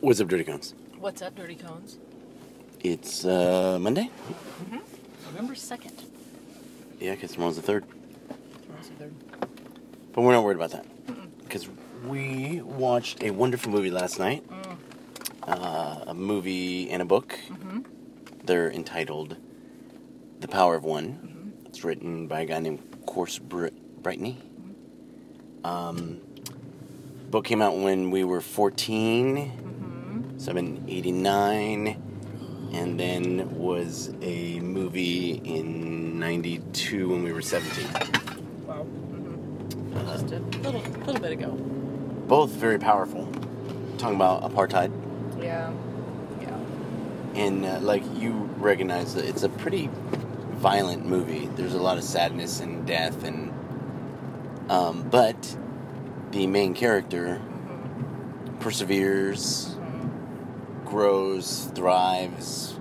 What's 0.00 0.20
up, 0.20 0.28
Dirty 0.28 0.44
Cones? 0.44 0.74
What's 0.98 1.22
up, 1.22 1.34
Dirty 1.34 1.54
Cones? 1.56 1.98
It's 2.80 3.24
uh, 3.24 3.78
Monday. 3.80 4.10
November 5.26 5.54
2nd. 5.54 5.92
Yeah, 6.98 7.14
because 7.14 7.32
tomorrow's 7.32 7.56
the 7.56 7.62
third. 7.62 7.84
Tomorrow's 8.62 8.88
the 8.98 9.04
3rd. 9.04 9.12
But 10.12 10.22
we're 10.22 10.32
not 10.32 10.42
worried 10.44 10.56
about 10.56 10.70
that 10.72 10.86
because 11.42 11.68
we 12.06 12.60
watched 12.62 13.22
a 13.22 13.30
wonderful 13.30 13.70
movie 13.70 13.90
last 13.90 14.18
night. 14.18 14.44
Uh, 15.46 16.04
a 16.06 16.14
movie 16.14 16.90
and 16.90 17.02
a 17.02 17.04
book. 17.04 17.38
They're 18.44 18.70
entitled 18.70 19.36
"The 20.40 20.48
Power 20.48 20.74
of 20.74 20.84
One." 20.84 21.52
It's 21.66 21.84
written 21.84 22.26
by 22.26 22.40
a 22.40 22.46
guy 22.46 22.58
named 22.58 22.80
Course 23.06 23.38
Br- 23.38 23.68
Brightney. 24.02 24.38
Um, 25.64 26.20
book 27.30 27.44
came 27.44 27.62
out 27.62 27.76
when 27.78 28.10
we 28.10 28.24
were 28.24 28.40
14, 28.40 29.69
789, 30.40 32.70
and 32.72 32.98
then 32.98 33.58
was 33.58 34.10
a 34.22 34.58
movie 34.60 35.32
in 35.44 36.18
92 36.18 37.10
when 37.10 37.22
we 37.22 37.30
were 37.32 37.42
17. 37.42 37.86
Wow. 38.66 38.86
Just 40.06 40.32
a 40.32 40.38
little, 40.62 40.80
little 41.04 41.20
bit 41.20 41.32
ago. 41.32 41.50
both 42.26 42.52
very 42.52 42.78
powerful. 42.78 43.26
Talking 43.98 44.16
about 44.16 44.50
apartheid, 44.50 44.90
Yeah. 45.42 45.70
Yeah. 46.40 46.56
and 47.34 47.66
uh, 47.66 47.78
like 47.80 48.02
you 48.18 48.32
recognize 48.56 49.12
that 49.16 49.26
it's 49.26 49.42
a 49.42 49.50
pretty 49.50 49.90
violent 50.52 51.04
movie. 51.04 51.50
There's 51.54 51.74
a 51.74 51.82
lot 51.82 51.98
of 51.98 52.04
sadness 52.04 52.60
and 52.60 52.86
death, 52.86 53.24
and 53.24 53.52
um, 54.70 55.06
but 55.10 55.54
the 56.30 56.46
main 56.46 56.72
character 56.72 57.42
perseveres, 58.60 59.76
grows, 60.90 61.70
thrives, 61.74 62.78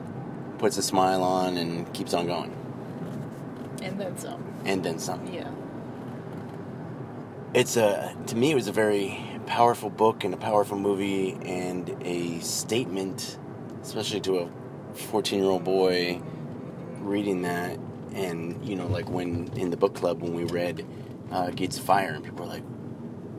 puts 0.58 0.78
a 0.78 0.82
smile 0.84 1.24
on, 1.24 1.58
and 1.58 1.92
keeps 1.94 2.14
on 2.14 2.26
going, 2.28 2.52
And 3.82 4.00
then 4.00 4.18
some. 4.18 4.44
and 4.66 4.84
then 4.84 5.00
some. 5.00 5.26
Yeah. 5.32 5.50
it's 7.54 7.78
a 7.78 8.16
to 8.28 8.36
me 8.36 8.52
it 8.52 8.56
was 8.56 8.68
a 8.68 8.72
very 8.72 9.20
powerful 9.48 9.90
book 9.90 10.24
and 10.24 10.34
a 10.34 10.38
powerful 10.38 10.78
movie 10.78 11.34
and 11.44 11.96
a 12.02 12.40
statement 12.42 13.40
especially 13.82 14.22
to 14.22 14.38
a 14.40 14.48
14 14.94 15.40
year 15.40 15.50
old 15.50 15.64
boy 15.64 16.22
reading 17.00 17.42
that 17.42 17.80
and 18.14 18.64
you 18.64 18.76
know 18.76 18.86
like 18.86 19.10
when 19.10 19.48
in 19.56 19.72
the 19.72 19.78
book 19.78 19.96
club 19.96 20.22
when 20.22 20.36
we 20.36 20.44
read 20.44 20.86
uh, 21.32 21.50
gates 21.50 21.78
of 21.80 21.84
fire 21.84 22.12
and 22.14 22.24
people 22.24 22.46
were 22.46 22.52
like 22.52 22.64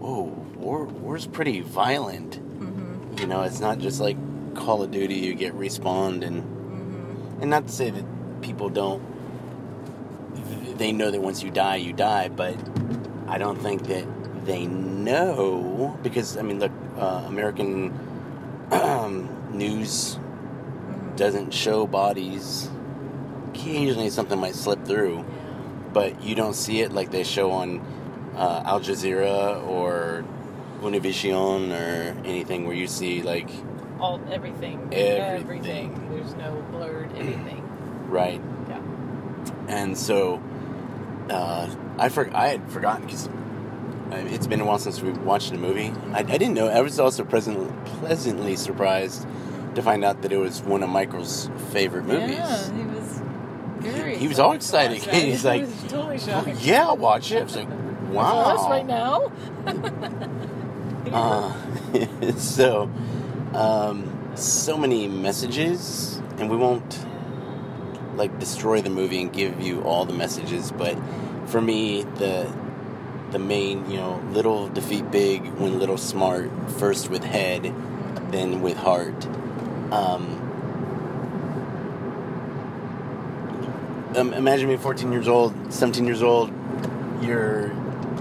whoa 0.01 0.23
war, 0.57 0.85
war's 0.87 1.27
pretty 1.27 1.61
violent 1.61 2.41
Mm-hmm. 2.61 3.19
you 3.21 3.27
know 3.29 3.43
it's 3.43 3.61
not 3.61 3.79
just 3.79 4.01
like 4.01 4.17
call 4.55 4.83
of 4.83 4.91
duty 4.91 5.15
you 5.15 5.35
get 5.35 5.55
respawned 5.55 6.25
and 6.27 6.43
Mm-hmm. 6.43 7.43
and 7.43 7.51
not 7.51 7.67
to 7.67 7.73
say 7.73 7.91
that 7.91 8.05
people 8.43 8.69
don't 8.69 9.03
they 10.79 10.93
know 10.93 11.11
that 11.11 11.21
once 11.21 11.43
you 11.43 11.51
die 11.51 11.77
you 11.77 11.93
die 11.93 12.29
but 12.29 12.57
i 13.29 13.37
don't 13.39 13.61
think 13.61 13.87
that 13.89 14.07
they 14.47 14.67
know 14.67 15.99
because 16.03 16.37
i 16.37 16.43
mean 16.43 16.59
look 16.59 16.73
uh, 16.97 17.25
american 17.27 17.93
um, 18.71 19.29
news 19.53 20.19
doesn't 21.17 21.53
show 21.53 21.87
bodies 21.87 22.71
occasionally 23.51 24.09
something 24.11 24.39
might 24.39 24.55
slip 24.55 24.85
through 24.87 25.25
but 25.93 26.23
you 26.23 26.35
don't 26.35 26.55
see 26.55 26.81
it 26.81 26.93
like 26.93 27.11
they 27.11 27.25
show 27.25 27.51
on 27.51 27.81
uh, 28.37 28.63
al 28.65 28.81
jazeera 28.81 29.63
or 29.67 30.25
univision 30.81 31.73
or 31.73 32.17
anything 32.25 32.67
where 32.67 32.77
you 32.77 32.87
see 32.87 33.23
like 33.23 33.51
All 34.01 34.21
everything. 34.31 34.89
Everything. 34.93 36.09
There's 36.11 36.35
no 36.37 36.65
blurred 36.71 37.13
anything. 37.17 37.63
right 38.09 38.41
Yeah. 38.69 38.81
and 39.69 39.97
so 39.97 40.43
uh, 41.29 41.73
I 41.99 42.09
for, 42.09 42.29
I 42.35 42.49
had 42.49 42.71
forgotten 42.73 43.05
because 43.07 43.29
it's 44.13 44.47
been 44.49 44.61
a 44.61 44.65
while 44.65 44.79
since 44.81 45.01
we 45.01 45.11
watched 45.13 45.53
the 45.53 45.59
movie. 45.59 45.93
I, 46.13 46.19
I 46.19 46.23
didn't 46.23 46.55
know. 46.55 46.67
I 46.69 46.81
was 46.81 46.99
also 46.99 47.23
present, 47.25 47.85
pleasantly 47.85 48.57
surprised 48.57 49.25
to 49.77 49.83
find 49.83 50.05
out 50.05 50.23
that 50.23 50.33
it 50.33 50.37
was 50.39 50.61
one 50.63 50.83
of 50.83 50.89
Michael's 50.91 51.49
favorite 51.71 52.05
movies. 52.07 52.31
Yeah, 52.37 52.73
he 52.77 52.83
was 52.83 53.23
very 53.79 54.17
He 54.17 54.27
was 54.27 54.41
all 54.41 54.53
excited. 54.53 54.99
He's 55.15 55.45
like, 55.45 55.61
he 55.67 55.67
was 55.71 55.83
totally 55.93 56.15
"Oh, 56.17 56.19
shocked. 56.19 56.61
yeah, 56.63 56.87
I'll 56.89 56.97
watch 56.97 57.31
it. 57.31 57.39
I 57.39 57.43
was 57.45 57.55
like, 57.55 57.69
wow. 58.11 58.69
Right 58.69 58.87
now? 58.87 59.31
Uh, 61.13 61.53
so, 62.37 62.91
um, 63.55 64.37
so 64.37 64.77
many 64.77 65.09
messages, 65.09 66.21
and 66.39 66.51
we 66.51 66.57
won't 66.57 66.99
like 68.17 68.39
destroy 68.39 68.81
the 68.81 68.91
movie 68.91 69.21
and 69.21 69.33
give 69.33 69.61
you 69.61 69.83
all 69.83 70.05
the 70.05 70.13
messages. 70.13 70.73
But 70.73 70.97
for 71.47 71.61
me, 71.61 72.03
the 72.03 72.53
the 73.31 73.39
main, 73.39 73.89
you 73.91 73.97
know, 73.97 74.21
little 74.33 74.69
defeat 74.69 75.11
big, 75.11 75.47
when 75.55 75.79
little 75.79 75.97
smart. 75.97 76.51
First 76.79 77.11
with 77.11 77.25
head, 77.25 77.75
then 78.31 78.61
with 78.61 78.77
heart. 78.77 79.27
Um, 79.93 80.47
um, 84.17 84.33
imagine 84.35 84.69
being 84.69 84.79
14 84.79 85.13
years 85.13 85.29
old, 85.29 85.73
17 85.73 86.05
years 86.05 86.23
old. 86.23 86.53
You're 87.23 87.73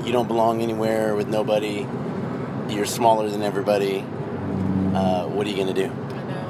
you 0.04 0.12
don't 0.12 0.28
belong 0.28 0.62
anywhere 0.62 1.16
with 1.16 1.28
nobody. 1.28 1.86
You're 2.70 2.86
smaller 2.86 3.30
than 3.30 3.42
everybody. 3.42 4.06
Uh, 4.96 5.26
what 5.28 5.46
are 5.46 5.50
you 5.50 5.58
gonna 5.58 5.74
do? 5.74 5.86
I 5.86 6.24
know. 6.24 6.48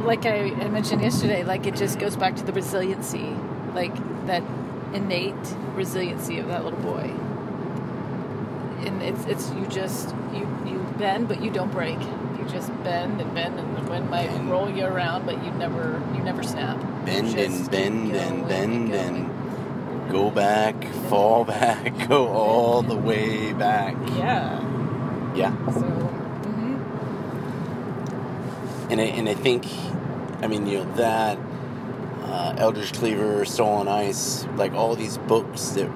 He, 0.00 0.04
like 0.04 0.24
I, 0.26 0.50
I 0.52 0.68
mentioned 0.68 1.02
yesterday, 1.02 1.42
like 1.44 1.66
it 1.66 1.74
just 1.76 1.98
goes 1.98 2.16
back 2.16 2.36
to 2.36 2.44
the 2.44 2.52
resiliency, 2.52 3.34
like 3.74 3.94
that 4.26 4.42
innate 4.92 5.34
resiliency 5.74 6.38
of 6.38 6.48
that 6.48 6.64
little 6.64 6.78
boy. 6.80 7.10
And 8.86 9.02
it's 9.02 9.24
it's 9.26 9.50
you 9.54 9.66
just 9.66 10.14
you 10.32 10.46
you 10.66 10.78
bend 10.98 11.28
but 11.28 11.42
you 11.42 11.50
don't 11.50 11.72
break. 11.72 11.98
You 12.00 12.44
just 12.48 12.68
bend 12.84 13.20
and 13.20 13.34
bend 13.34 13.58
and 13.58 13.76
the 13.76 13.82
wind 13.90 14.08
might 14.10 14.28
Bend. 14.28 14.50
roll 14.50 14.68
you 14.70 14.84
around, 14.84 15.26
but 15.26 15.42
you 15.44 15.50
never 15.52 16.00
you 16.14 16.22
never 16.22 16.42
snap. 16.42 16.78
Bend 17.04 17.34
and 17.36 17.70
bend 17.70 18.12
going 18.12 18.22
and 18.22 18.48
bend 18.48 18.92
going. 18.92 19.16
and 19.16 20.10
go 20.10 20.30
back, 20.30 20.84
fall 21.08 21.44
back, 21.56 22.06
go 22.08 22.28
all 22.28 22.82
the 22.82 22.96
way 22.96 23.52
back. 23.54 23.96
yeah. 24.16 24.62
Yeah. 25.36 25.50
So. 25.72 25.80
hmm 25.80 26.76
and 28.90 29.00
I, 29.00 29.04
and 29.04 29.28
I 29.28 29.34
think, 29.34 29.66
I 30.42 30.46
mean, 30.46 30.66
you 30.66 30.78
know, 30.78 30.92
that 30.94 31.38
uh, 32.22 32.54
Eldridge 32.56 32.92
Cleaver, 32.92 33.44
Soul 33.44 33.68
on 33.68 33.88
Ice, 33.88 34.46
like 34.56 34.72
all 34.72 34.94
these 34.94 35.18
books 35.18 35.70
that 35.70 35.90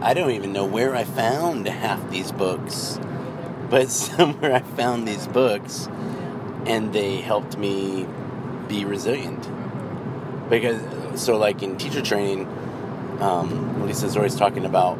I 0.00 0.14
don't 0.14 0.30
even 0.30 0.52
know 0.52 0.64
where 0.64 0.94
I 0.94 1.04
found 1.04 1.66
half 1.66 2.10
these 2.10 2.32
books, 2.32 2.98
but 3.70 3.90
somewhere 4.04 4.54
I 4.54 4.60
found 4.60 5.06
these 5.06 5.26
books, 5.26 5.88
and 6.66 6.92
they 6.92 7.16
helped 7.16 7.56
me 7.58 8.06
be 8.68 8.84
resilient. 8.84 9.48
Because 10.48 10.80
so, 11.20 11.36
like 11.36 11.62
in 11.62 11.76
teacher 11.76 12.02
training, 12.02 12.46
um, 13.20 13.84
Lisa's 13.86 14.16
always 14.16 14.36
talking 14.36 14.64
about 14.64 14.96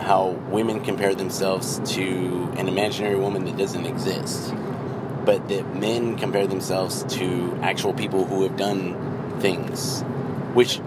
how 0.00 0.28
women 0.50 0.84
compare 0.84 1.14
themselves 1.14 1.80
to 1.94 2.52
an 2.56 2.68
imaginary 2.68 3.16
woman 3.16 3.44
that 3.44 3.56
doesn't 3.56 3.86
exist 3.86 4.54
but 5.28 5.46
that 5.50 5.76
men 5.76 6.16
compare 6.16 6.46
themselves 6.46 7.04
to 7.06 7.54
actual 7.60 7.92
people 7.92 8.24
who 8.24 8.44
have 8.44 8.56
done 8.56 9.38
things, 9.40 10.00
which 10.54 10.80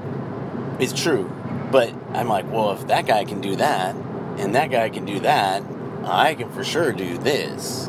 is 0.79 0.91
true. 0.93 1.31
But 1.71 1.93
I'm 2.13 2.27
like, 2.27 2.51
well, 2.51 2.71
if 2.71 2.87
that 2.87 3.05
guy 3.05 3.23
can 3.23 3.39
do 3.39 3.57
that, 3.57 3.95
and 4.39 4.55
that 4.55 4.71
guy 4.71 4.89
can 4.89 5.05
do 5.05 5.19
that, 5.19 5.61
I 6.03 6.33
can 6.33 6.49
for 6.49 6.63
sure 6.63 6.91
do 6.91 7.19
this. 7.19 7.87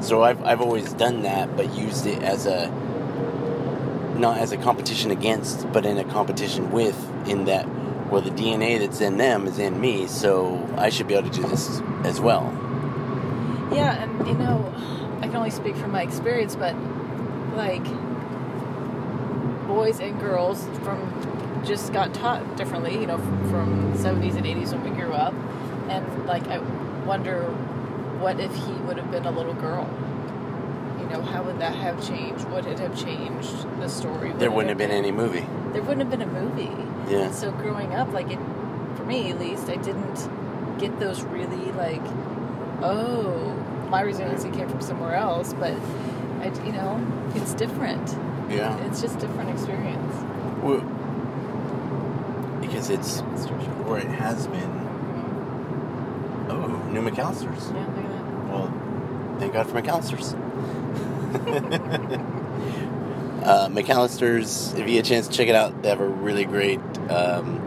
So 0.00 0.22
I've, 0.22 0.44
I've 0.44 0.60
always 0.60 0.92
done 0.92 1.22
that, 1.22 1.56
but 1.56 1.74
used 1.74 2.04
it 2.04 2.22
as 2.22 2.44
a 2.44 2.68
not 4.18 4.36
as 4.36 4.52
a 4.52 4.58
competition 4.58 5.10
against, 5.10 5.72
but 5.72 5.86
in 5.86 5.96
a 5.96 6.04
competition 6.04 6.70
with. 6.70 7.12
In 7.26 7.46
that, 7.46 7.66
well, 8.14 8.22
the 8.22 8.30
DNA 8.30 8.78
that's 8.78 9.00
in 9.00 9.16
them 9.16 9.48
is 9.48 9.58
in 9.58 9.80
me, 9.80 10.06
so 10.06 10.72
I 10.78 10.88
should 10.88 11.08
be 11.08 11.14
able 11.14 11.28
to 11.28 11.42
do 11.42 11.48
this 11.48 11.82
as 12.04 12.20
well. 12.20 12.44
Yeah, 13.72 14.04
and 14.04 14.28
you 14.28 14.34
know, 14.34 14.72
I 15.18 15.26
can 15.26 15.34
only 15.34 15.50
speak 15.50 15.74
from 15.74 15.90
my 15.90 16.02
experience, 16.02 16.54
but 16.54 16.76
like 17.56 17.82
boys 19.66 19.98
and 19.98 20.20
girls 20.20 20.64
from 20.84 21.62
just 21.66 21.92
got 21.92 22.14
taught 22.14 22.56
differently, 22.56 22.92
you 22.92 23.08
know, 23.08 23.18
from, 23.18 23.50
from 23.50 23.92
70s 23.94 24.36
and 24.36 24.46
80s 24.46 24.70
when 24.70 24.84
we 24.84 24.90
grew 24.90 25.12
up. 25.12 25.34
And 25.88 26.24
like, 26.24 26.46
I 26.46 26.58
wonder 27.04 27.42
what 28.20 28.38
if 28.38 28.54
he 28.54 28.72
would 28.86 28.96
have 28.96 29.10
been 29.10 29.24
a 29.24 29.32
little 29.32 29.54
girl? 29.54 29.90
Know, 31.14 31.22
how 31.22 31.44
would 31.44 31.60
that 31.60 31.76
have 31.76 32.04
changed? 32.04 32.44
Would 32.48 32.66
it 32.66 32.80
have 32.80 32.98
changed 33.00 33.52
the 33.78 33.88
story? 33.88 34.30
Would 34.30 34.40
There 34.40 34.50
wouldn't 34.50 34.70
have 34.70 34.78
been 34.78 34.90
any 34.90 35.12
movie. 35.12 35.46
There 35.72 35.80
wouldn't 35.80 36.00
have 36.00 36.10
been 36.10 36.22
a 36.22 36.26
movie. 36.26 36.74
Yeah. 37.08 37.26
And 37.26 37.34
so 37.34 37.52
growing 37.52 37.94
up, 37.94 38.12
like 38.12 38.30
it, 38.30 38.38
for 38.96 39.04
me 39.04 39.30
at 39.30 39.38
least, 39.38 39.68
I 39.68 39.76
didn't 39.76 40.28
get 40.80 40.98
those 40.98 41.22
really 41.22 41.70
like 41.72 42.02
oh, 42.82 43.54
my 43.90 44.00
resiliency 44.00 44.50
came 44.50 44.68
from 44.68 44.80
somewhere 44.80 45.14
else, 45.14 45.52
but 45.54 45.72
I, 46.40 46.46
you 46.64 46.72
know, 46.72 47.00
it's 47.34 47.54
different. 47.54 48.16
Yeah. 48.50 48.76
It's 48.86 49.00
just 49.00 49.18
different 49.20 49.50
experience. 49.50 50.14
Well, 50.62 50.80
because 52.60 52.90
it's 52.90 53.20
where 53.86 53.98
it 53.98 54.08
has 54.08 54.46
been. 54.48 54.60
Mhm. 54.60 56.50
Oh, 56.50 56.90
new 56.90 57.02
McAlister's. 57.02 57.70
Yeah, 57.70 57.86
look 57.86 58.04
at 58.04 58.50
Well, 58.50 59.36
thank 59.38 59.52
God 59.52 59.66
for 59.68 59.80
McAlister's. 59.80 60.34
uh, 63.44 63.68
McAlister's, 63.68 64.72
if 64.74 64.80
you 64.80 64.94
get 64.94 65.06
a 65.06 65.08
chance 65.08 65.28
to 65.28 65.32
check 65.32 65.48
it 65.48 65.54
out, 65.54 65.82
they 65.82 65.88
have 65.88 66.00
a 66.00 66.06
really 66.06 66.44
great 66.44 66.80
um, 67.10 67.60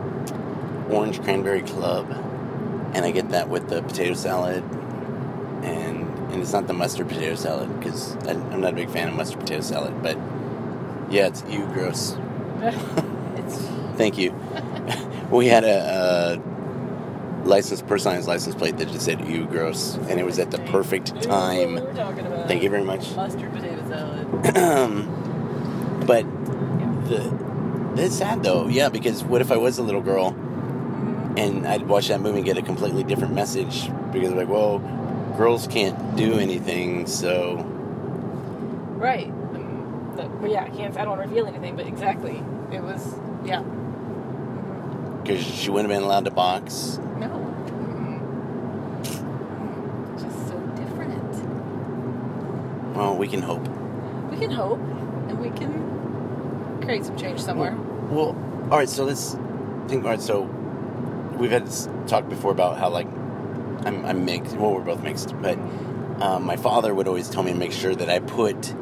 orange 0.90 1.22
cranberry 1.22 1.62
club, 1.62 2.10
and 2.94 3.06
I 3.06 3.12
get 3.12 3.30
that 3.30 3.50
with 3.50 3.70
the 3.70 3.82
potato 3.82 4.14
salad, 4.14 4.64
and 5.64 6.08
and 6.32 6.42
it's 6.42 6.54
not 6.54 6.68
the 6.68 6.74
mustard 6.74 7.10
potato 7.10 7.36
salad 7.36 7.80
because 7.80 8.16
I'm 8.28 8.62
not 8.62 8.74
a 8.74 8.76
big 8.76 8.90
fan 8.90 9.10
of 9.10 9.16
mustard 9.16 9.40
potato 9.40 9.62
salad, 9.62 10.02
but 10.02 10.18
yeah, 11.10 11.28
it's 11.28 11.44
you 11.50 11.66
gross. 11.68 12.16
Thank 13.98 14.18
you. 14.18 14.32
we 15.32 15.48
had 15.48 15.64
a, 15.64 15.68
a 15.68 16.17
license, 17.48 17.82
personalized 17.82 18.28
license 18.28 18.56
plate 18.56 18.78
that 18.78 18.90
just 18.90 19.06
said 19.06 19.28
"ew 19.28 19.46
gross," 19.46 19.96
and 20.10 20.20
it 20.20 20.26
was 20.26 20.40
at 20.40 20.52
the 20.52 20.60
perfect 20.60 21.22
time. 21.22 21.76
we're 21.76 21.94
talking 21.94 22.26
about. 22.26 22.48
Thank 22.48 22.64
you 22.64 22.70
very 22.70 22.84
much. 22.84 23.12
Mustard 23.16 23.52
potato 23.54 23.88
salad. 23.88 24.28
but 26.08 26.24
the 27.10 27.48
it's 27.98 28.16
sad 28.16 28.44
though, 28.44 28.68
yeah, 28.68 28.90
because 28.90 29.24
what 29.24 29.42
if 29.42 29.52
I 29.52 29.58
was 29.58 29.80
a 29.80 29.84
little 29.84 30.02
girl 30.02 30.28
and 31.38 31.68
I'd 31.68 31.88
watch 31.88 32.08
that 32.10 32.22
movie 32.22 32.38
and 32.38 32.46
get 32.46 32.58
a 32.58 32.62
completely 32.62 33.04
different 33.04 33.34
message 33.34 33.90
because 34.12 34.32
like, 34.34 34.48
well, 34.48 34.80
girls 35.38 35.68
can't 35.68 36.16
do 36.16 36.38
anything, 36.38 37.08
so 37.08 37.66
Right. 38.98 39.28
Um, 39.28 40.14
but, 40.16 40.42
but 40.42 40.50
yeah, 40.50 40.64
I 40.64 40.70
can't. 40.70 40.98
I 40.98 41.06
don't 41.06 41.20
reveal 41.20 41.46
anything, 41.46 41.76
but 41.76 41.86
exactly, 41.86 42.44
it 42.72 42.82
was. 42.82 43.16
Yeah. 43.46 43.64
Because 45.28 45.46
she 45.46 45.70
wouldn't 45.70 45.92
have 45.92 46.00
been 46.00 46.06
allowed 46.06 46.24
to 46.24 46.32
box. 46.32 47.02
No. 47.18 47.28
Just 50.18 50.48
so 50.48 50.58
different. 50.78 51.36
Well, 52.96 53.18
we 53.18 53.28
can 53.28 53.42
hope. 53.42 53.68
We 54.32 54.38
can 54.38 54.52
hope, 54.52 54.80
and 54.80 55.38
we 55.42 55.50
can 55.50 56.80
create 56.82 57.04
some 57.04 57.18
change 57.18 57.42
somewhere. 57.42 57.76
Well, 58.10 58.38
all 58.72 58.78
right. 58.78 58.88
So 58.88 59.04
let's 59.04 59.34
think. 59.90 60.06
All 60.06 60.12
right. 60.12 60.22
So 60.22 60.44
we've 61.38 61.52
had 61.52 61.68
this 61.68 61.90
talk 62.08 62.30
before 62.30 62.54
about 62.54 62.78
how 62.78 62.88
like 62.88 63.08
I'm, 63.86 64.06
I'm 64.06 64.24
mixed. 64.24 64.56
Well, 64.56 64.76
we're 64.76 64.82
both 64.82 65.04
mixed, 65.04 65.36
but 65.42 65.58
um, 66.22 66.44
my 66.44 66.56
father 66.56 66.96
would 66.96 67.10
always 67.10 67.30
tell 67.30 67.44
me 67.44 67.52
to 67.52 67.58
make 67.58 67.74
sure 67.74 67.94
that 67.94 68.10
I 68.10 68.20
put 68.20 68.74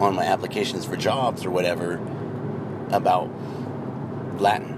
on 0.00 0.16
my 0.16 0.24
applications 0.24 0.84
for 0.84 0.96
jobs 0.96 1.44
or 1.44 1.52
whatever 1.52 2.00
about 2.90 3.30
Latin 4.40 4.77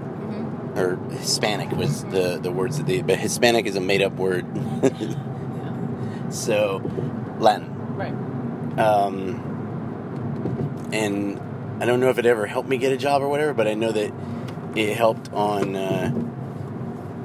Or 0.81 0.97
Hispanic 1.11 1.71
was 1.71 2.03
the 2.05 2.39
the 2.41 2.51
words 2.51 2.77
that 2.77 2.85
they. 2.87 3.01
But 3.01 3.19
Hispanic 3.19 3.65
is 3.65 3.75
a 3.75 3.81
made 3.81 4.01
up 4.01 4.13
word, 4.13 4.45
Yeah. 4.83 6.29
so 6.29 6.81
Latin. 7.39 7.67
Right. 7.95 8.13
Um, 8.79 9.47
and 10.93 11.39
I 11.81 11.85
don't 11.85 11.99
know 11.99 12.09
if 12.09 12.17
it 12.17 12.25
ever 12.25 12.45
helped 12.45 12.67
me 12.69 12.77
get 12.77 12.91
a 12.91 12.97
job 12.97 13.21
or 13.21 13.29
whatever, 13.29 13.53
but 13.53 13.67
I 13.67 13.73
know 13.73 13.91
that 13.91 14.11
it 14.75 14.95
helped 14.95 15.31
on 15.33 15.75
uh, 15.75 16.11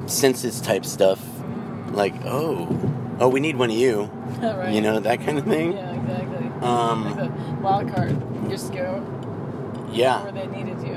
census 0.07 0.61
type 0.61 0.85
stuff. 0.85 1.21
Like, 1.91 2.15
oh, 2.25 2.69
oh, 3.21 3.29
we 3.29 3.41
need 3.41 3.57
one 3.57 3.71
of 3.71 3.77
you. 3.77 4.11
Right. 4.37 4.75
You 4.75 4.83
know 4.83 5.01
that 5.01 5.21
kind 5.23 5.39
of 5.39 5.45
thing. 5.47 5.73
Yeah, 5.73 5.95
exactly. 5.95 6.45
like 6.49 6.63
Um, 6.63 7.15
the 7.17 7.31
wild 7.63 7.95
card. 7.95 8.11
You 8.43 8.51
just 8.51 8.71
go 8.73 9.03
yeah, 9.93 10.23
where 10.25 10.33
they 10.33 10.47
needed 10.47 10.83
you. 10.87 10.95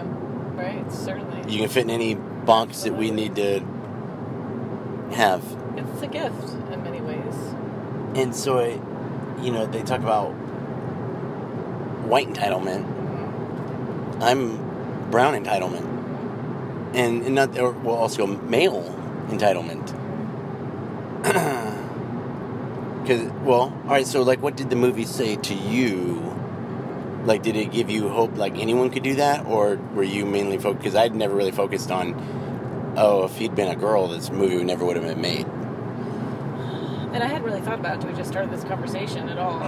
Right. 0.57 0.91
Certainly. 0.91 1.49
you 1.51 1.59
can 1.59 1.69
fit 1.69 1.83
in 1.83 1.89
any 1.89 2.15
box 2.45 2.83
that 2.83 2.95
we 2.95 3.11
need 3.11 3.35
to 3.35 3.59
have. 5.13 5.43
It's 5.77 6.01
a 6.01 6.07
gift 6.07 6.53
in 6.71 6.83
many 6.83 7.01
ways. 7.01 7.35
And 8.15 8.35
so, 8.35 8.59
it, 8.59 8.79
you 9.41 9.51
know, 9.51 9.65
they 9.65 9.81
talk 9.83 9.99
about 9.99 10.31
white 12.05 12.27
entitlement. 12.27 12.85
Mhm. 12.85 14.21
I'm 14.21 15.09
brown 15.11 15.41
entitlement, 15.41 15.85
and, 16.93 17.23
and 17.23 17.35
not 17.35 17.57
or 17.57 17.71
well 17.71 17.95
also 17.95 18.25
male 18.27 18.83
entitlement. 19.29 19.95
Because 23.01 23.31
well, 23.43 23.73
all 23.85 23.91
right. 23.91 24.05
So 24.05 24.21
like, 24.21 24.41
what 24.41 24.55
did 24.55 24.69
the 24.69 24.75
movie 24.75 25.05
say 25.05 25.35
to 25.37 25.53
you? 25.55 26.28
Like, 27.25 27.43
did 27.43 27.55
it 27.55 27.71
give 27.71 27.89
you 27.89 28.09
hope? 28.09 28.37
Like 28.37 28.57
anyone 28.57 28.89
could 28.89 29.03
do 29.03 29.15
that, 29.15 29.45
or 29.45 29.75
were 29.93 30.03
you 30.03 30.25
mainly 30.25 30.57
focused? 30.57 30.83
Because 30.83 30.95
I'd 30.95 31.15
never 31.15 31.35
really 31.35 31.51
focused 31.51 31.91
on. 31.91 32.15
Oh, 32.97 33.25
if 33.25 33.37
he'd 33.37 33.55
been 33.55 33.67
a 33.67 33.75
girl, 33.75 34.07
this 34.07 34.29
movie 34.29 34.63
never 34.63 34.83
would 34.83 34.95
have 34.95 35.05
been 35.05 35.21
made. 35.21 35.45
And 37.13 37.23
I 37.23 37.27
hadn't 37.27 37.43
really 37.43 37.61
thought 37.61 37.79
about 37.79 37.91
it 37.91 37.95
until 37.95 38.11
we 38.11 38.17
just 38.17 38.29
started 38.29 38.51
this 38.51 38.63
conversation 38.63 39.29
at 39.29 39.37
all. 39.37 39.59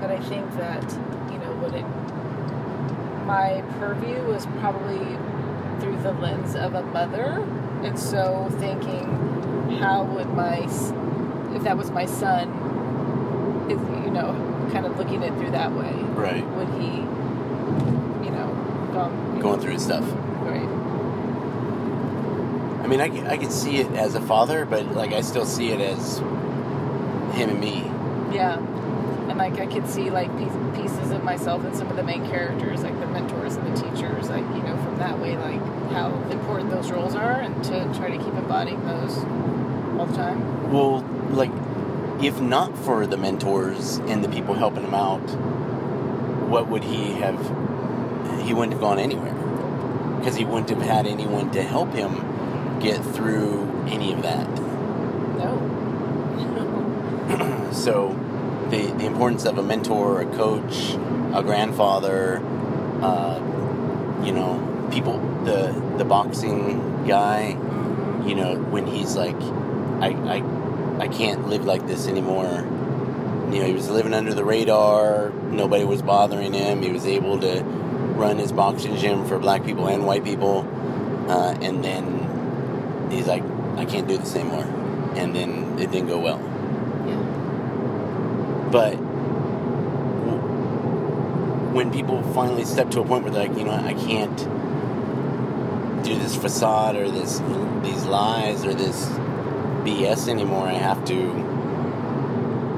But 0.00 0.10
I 0.10 0.20
think 0.20 0.50
that, 0.56 0.82
you 1.32 1.38
know, 1.38 1.52
what 1.60 1.74
it. 1.74 1.84
My 3.26 3.62
purview 3.78 4.22
was 4.24 4.46
probably 4.60 4.98
through 5.80 6.02
the 6.02 6.12
lens 6.12 6.54
of 6.54 6.74
a 6.74 6.82
mother. 6.82 7.44
And 7.82 7.98
so 7.98 8.48
thinking, 8.58 9.78
how 9.78 10.04
would 10.04 10.28
my. 10.34 10.58
If 11.54 11.62
that 11.64 11.76
was 11.76 11.90
my 11.90 12.06
son, 12.06 12.48
if, 13.70 13.78
you 14.04 14.10
know, 14.10 14.32
kind 14.72 14.86
of 14.86 14.96
looking 14.98 15.22
at 15.22 15.32
it 15.32 15.38
through 15.38 15.50
that 15.52 15.72
way. 15.72 15.92
Right. 16.14 16.46
Would 16.46 16.68
he, 16.80 17.02
you 18.24 18.30
know, 18.30 18.90
gone. 18.92 19.40
Going 19.40 19.60
through 19.60 19.72
his 19.72 19.84
stuff. 19.84 20.04
Right. 20.42 20.68
I 22.82 22.86
mean, 22.86 23.00
I, 23.00 23.32
I 23.32 23.36
could 23.36 23.52
see 23.52 23.76
it 23.76 23.90
as 23.92 24.14
a 24.14 24.20
father, 24.20 24.64
but 24.64 24.86
like 24.92 25.12
I 25.12 25.20
still 25.20 25.46
see 25.46 25.70
it 25.70 25.80
as 25.80 26.18
him 27.36 27.50
and 27.50 27.60
me. 27.60 27.84
Yeah. 28.34 28.58
And 28.58 29.38
like 29.38 29.58
I 29.60 29.66
could 29.66 29.88
see 29.88 30.10
like 30.10 30.30
pieces 30.74 31.10
of 31.10 31.22
myself 31.22 31.64
in 31.64 31.74
some 31.74 31.88
of 31.88 31.96
the 31.96 32.02
main 32.02 32.26
characters, 32.28 32.82
like 32.82 32.98
the 32.98 33.06
mentors 33.06 33.56
and 33.56 33.76
the 33.76 33.80
teachers, 33.80 34.28
like, 34.28 34.44
you 34.56 34.62
know, 34.62 34.76
from 34.82 34.98
that 34.98 35.18
way, 35.20 35.36
like 35.36 35.60
how 35.92 36.12
important 36.30 36.70
those 36.70 36.90
roles 36.90 37.14
are 37.14 37.40
and 37.40 37.62
to 37.64 37.84
try 37.96 38.10
to 38.10 38.16
keep 38.16 38.34
embodying 38.34 38.84
those 38.86 39.18
all 39.98 40.06
the 40.06 40.16
time. 40.16 40.72
Well, 40.72 41.02
like, 41.30 41.52
if 42.22 42.40
not 42.40 42.76
for 42.76 43.06
the 43.06 43.16
mentors 43.16 43.96
and 43.98 44.22
the 44.22 44.28
people 44.28 44.54
helping 44.54 44.84
him 44.84 44.94
out, 44.94 45.20
what 46.48 46.68
would 46.68 46.84
he 46.84 47.12
have? 47.14 47.38
He 48.42 48.52
wouldn't 48.52 48.72
have 48.72 48.80
gone 48.80 48.98
anywhere 48.98 49.34
because 50.18 50.36
he 50.36 50.44
wouldn't 50.44 50.68
have 50.70 50.82
had 50.82 51.06
anyone 51.06 51.50
to 51.52 51.62
help 51.62 51.92
him 51.94 52.78
get 52.80 53.02
through 53.02 53.86
any 53.88 54.12
of 54.12 54.22
that. 54.22 54.48
No. 55.38 55.68
so, 57.72 58.14
the 58.70 58.86
the 58.92 59.06
importance 59.06 59.44
of 59.46 59.56
a 59.58 59.62
mentor, 59.62 60.20
a 60.20 60.26
coach, 60.36 60.94
a 61.34 61.42
grandfather, 61.42 62.42
uh, 63.00 63.38
you 64.24 64.32
know, 64.32 64.88
people, 64.92 65.18
the 65.44 65.72
the 65.96 66.04
boxing 66.04 67.06
guy, 67.06 67.50
you 68.26 68.34
know, 68.34 68.56
when 68.56 68.86
he's 68.86 69.16
like, 69.16 69.40
I, 70.00 70.08
I, 70.26 70.59
I 71.00 71.08
can't 71.08 71.48
live 71.48 71.64
like 71.64 71.86
this 71.86 72.06
anymore. 72.06 72.66
You 73.50 73.60
know, 73.60 73.64
he 73.64 73.72
was 73.72 73.88
living 73.88 74.12
under 74.12 74.34
the 74.34 74.44
radar. 74.44 75.30
Nobody 75.30 75.84
was 75.84 76.02
bothering 76.02 76.52
him. 76.52 76.82
He 76.82 76.92
was 76.92 77.06
able 77.06 77.40
to 77.40 77.62
run 77.62 78.36
his 78.36 78.52
boxing 78.52 78.96
gym 78.96 79.26
for 79.26 79.38
black 79.38 79.64
people 79.64 79.88
and 79.88 80.06
white 80.06 80.24
people. 80.24 80.68
Uh, 81.28 81.56
and 81.62 81.82
then 81.82 83.08
he's 83.10 83.26
like, 83.26 83.42
I 83.76 83.86
can't 83.86 84.06
do 84.06 84.18
this 84.18 84.36
anymore. 84.36 84.64
And 85.16 85.34
then 85.34 85.78
it 85.78 85.90
didn't 85.90 86.08
go 86.08 86.18
well. 86.20 86.38
Yeah. 87.08 88.68
But 88.70 88.94
when 91.72 91.90
people 91.90 92.22
finally 92.34 92.66
step 92.66 92.90
to 92.90 93.00
a 93.00 93.04
point 93.04 93.24
where 93.24 93.32
they're 93.32 93.48
like, 93.48 93.56
you 93.56 93.64
know, 93.64 93.72
I 93.72 93.94
can't 93.94 94.36
do 96.04 96.14
this 96.18 96.36
facade 96.36 96.96
or 96.96 97.10
this 97.10 97.40
these 97.82 98.04
lies 98.04 98.64
or 98.64 98.74
this 98.74 99.08
BS 99.84 100.28
anymore. 100.28 100.66
I 100.66 100.72
have 100.74 101.04
to 101.06 101.32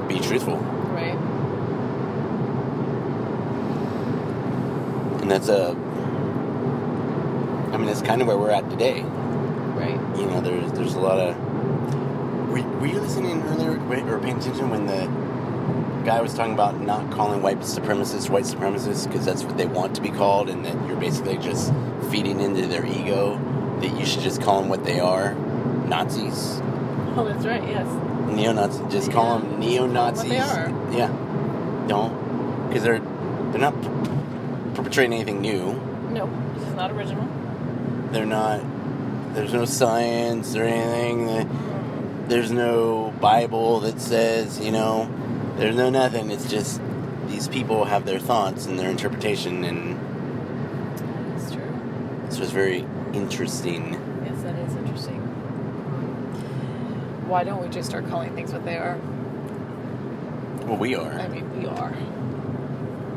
be 0.07 0.19
truthful, 0.19 0.57
Right. 0.57 1.15
and 5.21 5.29
that's 5.31 5.47
a. 5.49 5.69
I 7.71 7.77
mean, 7.77 7.87
that's 7.87 8.01
kind 8.01 8.21
of 8.21 8.27
where 8.27 8.37
we're 8.37 8.51
at 8.51 8.69
today. 8.69 9.01
Right. 9.01 9.99
You 10.17 10.25
know, 10.27 10.41
there's 10.41 10.71
there's 10.73 10.93
a 10.95 10.99
lot 10.99 11.19
of. 11.19 11.35
Were, 12.49 12.61
were 12.79 12.85
you 12.87 12.99
listening 12.99 13.41
earlier 13.43 13.71
or 14.13 14.19
paying 14.19 14.37
attention 14.37 14.69
when 14.69 14.85
the 14.85 15.07
guy 16.05 16.21
was 16.21 16.33
talking 16.33 16.53
about 16.53 16.79
not 16.81 17.09
calling 17.11 17.41
white 17.41 17.59
supremacists 17.61 18.29
white 18.29 18.43
supremacists 18.43 19.07
because 19.07 19.25
that's 19.25 19.43
what 19.43 19.57
they 19.57 19.65
want 19.65 19.95
to 19.95 20.01
be 20.01 20.09
called, 20.09 20.49
and 20.49 20.65
that 20.65 20.87
you're 20.87 20.97
basically 20.99 21.37
just 21.37 21.73
feeding 22.11 22.39
into 22.41 22.67
their 22.67 22.85
ego 22.85 23.39
that 23.81 23.97
you 23.99 24.05
should 24.05 24.21
just 24.21 24.41
call 24.41 24.59
them 24.61 24.69
what 24.69 24.83
they 24.83 24.99
are, 24.99 25.33
Nazis. 25.87 26.61
Oh, 27.15 27.25
that's 27.25 27.45
right. 27.45 27.61
Yes. 27.63 27.87
Neo-Nazis. 28.35 28.91
Just 28.91 29.11
call 29.11 29.39
them 29.39 29.59
neo-Nazis. 29.59 30.23
What 30.23 30.29
they 30.29 30.39
are. 30.39 30.69
Yeah. 30.91 31.07
Don't, 31.87 32.67
because 32.67 32.83
they're 32.83 32.99
they're 32.99 33.61
not 33.61 33.73
perpetrating 34.73 35.13
anything 35.13 35.41
new. 35.41 35.73
No, 36.11 36.27
this 36.55 36.67
is 36.67 36.73
not 36.75 36.91
original. 36.91 37.27
They're 38.11 38.25
not. 38.25 38.61
There's 39.35 39.53
no 39.53 39.65
science 39.65 40.55
or 40.55 40.63
anything. 40.63 41.27
Mm. 41.27 42.29
There's 42.29 42.51
no 42.51 43.13
Bible 43.19 43.81
that 43.81 43.99
says 43.99 44.59
you 44.59 44.71
know. 44.71 45.09
There's 45.57 45.75
no 45.75 45.89
nothing. 45.91 46.31
It's 46.31 46.49
just 46.49 46.81
these 47.27 47.47
people 47.47 47.85
have 47.85 48.05
their 48.05 48.19
thoughts 48.19 48.65
and 48.65 48.79
their 48.79 48.89
interpretation, 48.89 49.63
and 49.63 49.99
It's 51.35 51.51
true. 51.51 51.61
this 52.27 52.39
was 52.39 52.51
very 52.51 52.85
interesting. 53.13 53.93
Yes, 54.25 54.41
that 54.43 54.55
is 54.57 54.75
interesting. 54.75 55.19
Why 57.33 57.43
don't 57.43 57.63
we 57.63 57.67
just 57.67 57.89
start 57.89 58.07
calling 58.09 58.35
things 58.35 58.53
what 58.53 58.63
they 58.63 58.77
are? 58.77 58.95
Well, 60.67 60.77
we 60.77 60.93
are, 60.93 61.13
I 61.13 61.27
mean, 61.27 61.59
we 61.59 61.65
are. 61.65 61.91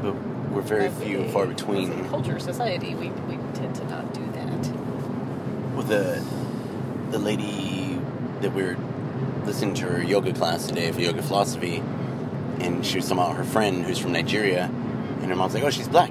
but 0.01 0.15
we're 0.53 0.63
very 0.63 0.87
As 0.87 1.03
few 1.03 1.19
a- 1.19 1.23
and 1.25 1.31
far 1.31 1.45
between. 1.45 2.09
culture, 2.09 2.39
society, 2.39 2.95
we, 2.95 3.11
we 3.11 3.37
tend 3.53 3.75
to 3.75 3.85
not 3.91 4.15
do 4.15 4.25
that. 4.33 4.71
Well, 5.75 5.83
the 5.83 6.25
the 7.11 7.19
lady 7.19 8.01
that 8.41 8.55
we 8.55 8.63
were 8.63 8.79
listening 9.45 9.75
to 9.75 9.85
her 9.85 10.03
yoga 10.03 10.33
class 10.33 10.67
today 10.67 10.91
for 10.93 11.03
yoga 11.03 11.21
philosophy, 11.21 11.83
and 12.61 12.87
she 12.87 12.97
was 12.97 13.11
talking 13.11 13.23
about 13.23 13.37
her 13.37 13.45
friend 13.45 13.85
who's 13.85 13.99
from 13.99 14.13
Nigeria, 14.13 14.71
and 15.21 15.27
her 15.27 15.37
mom's 15.37 15.53
like, 15.53 15.63
"Oh, 15.63 15.69
she's 15.69 15.89
black." 15.89 16.11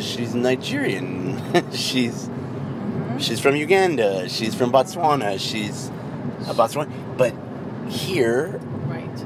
She's 0.00 0.34
Nigerian. 0.34 1.36
she's 1.72 2.14
mm-hmm. 2.14 3.18
she's 3.18 3.38
from 3.38 3.54
Uganda. 3.54 4.30
She's 4.30 4.54
from 4.54 4.72
Botswana. 4.72 5.38
She's 5.38 5.90
a 6.48 6.54
Botswana. 6.54 6.90
But 7.16 7.32
here, 7.90 8.60
Right. 8.86 9.24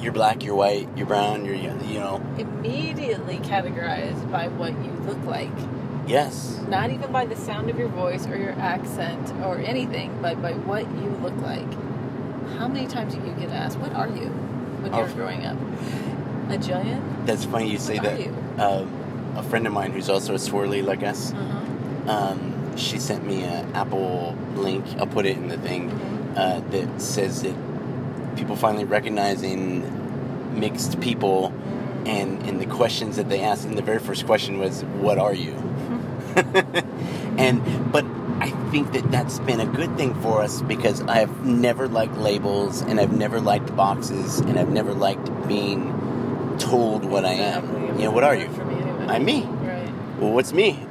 you're 0.00 0.12
black, 0.12 0.44
you're 0.44 0.54
white, 0.54 0.88
you're 0.96 1.06
brown, 1.06 1.44
you're 1.44 1.54
you 1.54 1.98
know. 2.00 2.20
Immediately 2.38 3.38
categorized 3.38 4.30
by 4.30 4.48
what 4.48 4.72
you 4.72 4.92
look 5.06 5.24
like. 5.26 5.50
Yes, 6.06 6.60
Not 6.68 6.90
even 6.90 7.12
by 7.12 7.26
the 7.26 7.36
sound 7.36 7.70
of 7.70 7.78
your 7.78 7.88
voice 7.88 8.26
or 8.26 8.36
your 8.36 8.52
accent 8.58 9.32
or 9.44 9.58
anything, 9.58 10.10
but 10.20 10.42
by 10.42 10.52
what 10.52 10.82
you 11.00 11.10
look 11.22 11.36
like. 11.42 11.70
How 12.58 12.66
many 12.66 12.86
times 12.88 13.14
do 13.14 13.20
you 13.24 13.32
get 13.38 13.50
asked, 13.50 13.78
What 13.78 13.92
are 13.94 14.08
you? 14.08 14.28
when 14.82 14.92
you're 14.92 15.04
Oh. 15.08 15.14
growing 15.14 15.46
up? 15.46 15.56
A 16.50 16.58
giant? 16.58 17.24
that's 17.26 17.44
funny 17.44 17.70
you 17.70 17.78
say 17.78 17.98
What 17.98 18.18
that. 18.58 18.66
Um, 18.82 18.88
a 19.36 19.42
friend 19.44 19.64
of 19.66 19.72
mine 19.72 19.92
who's 19.92 20.08
also 20.10 20.34
a 20.34 20.38
swirly 20.38 20.84
like 20.84 21.02
us. 21.04 21.32
Uh-huh. 21.32 22.10
um, 22.12 22.76
she 22.76 22.98
sent 22.98 23.24
me 23.24 23.44
an 23.44 23.70
Apple 23.74 24.34
link. 24.56 24.84
I'll 24.98 25.06
put 25.06 25.24
it 25.26 25.36
in 25.36 25.48
the 25.48 25.58
thing 25.58 25.90
uh, 26.36 26.60
that 26.60 27.00
says 27.00 27.42
that 27.42 27.54
people 28.36 28.56
finally 28.56 28.84
recognizing 28.84 30.58
mixed 30.58 31.00
people, 31.00 31.52
and 32.06 32.42
and 32.42 32.60
the 32.60 32.66
questions 32.66 33.16
that 33.16 33.28
they 33.28 33.40
asked. 33.40 33.64
And 33.66 33.76
the 33.76 33.82
very 33.82 33.98
first 33.98 34.26
question 34.26 34.58
was, 34.58 34.82
"What 34.84 35.18
are 35.18 35.34
you?" 35.34 35.54
and 37.36 37.92
but 37.92 38.04
I 38.40 38.50
think 38.70 38.92
that 38.92 39.10
that's 39.10 39.38
been 39.40 39.60
a 39.60 39.66
good 39.66 39.96
thing 39.96 40.14
for 40.22 40.42
us 40.42 40.62
because 40.62 41.02
I've 41.02 41.44
never 41.44 41.88
liked 41.88 42.16
labels, 42.16 42.80
and 42.82 42.98
I've 43.00 43.12
never 43.16 43.40
liked 43.40 43.74
boxes, 43.76 44.40
and 44.40 44.58
I've 44.58 44.70
never 44.70 44.92
liked 44.94 45.30
being 45.46 45.92
told 46.58 47.04
what 47.04 47.24
I 47.24 47.34
Exactly. 47.34 47.88
am. 47.88 47.98
You 47.98 48.04
know, 48.04 48.10
what 48.10 48.24
are 48.24 48.34
you? 48.34 48.48
For 48.48 48.64
me, 48.64 48.74
anyway. 48.74 49.06
I'm 49.08 49.24
me. 49.24 49.42
Right. 49.44 49.92
Well, 50.18 50.32
what's 50.32 50.52
me? 50.52 50.86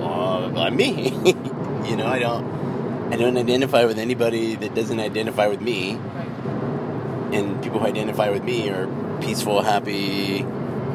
Uh, 0.00 0.52
I'm 0.56 0.76
me. 0.76 1.10
you 1.88 1.96
know, 1.96 2.06
I 2.06 2.18
don't. 2.18 2.57
I 3.10 3.16
don't 3.16 3.36
identify 3.36 3.84
with 3.84 3.98
anybody 3.98 4.54
that 4.56 4.74
doesn't 4.74 5.00
identify 5.00 5.46
with 5.46 5.60
me, 5.60 5.94
Right. 5.96 7.34
and 7.34 7.62
people 7.62 7.80
who 7.80 7.86
identify 7.86 8.30
with 8.30 8.44
me 8.44 8.68
are 8.68 8.86
peaceful, 9.20 9.62
happy 9.62 10.44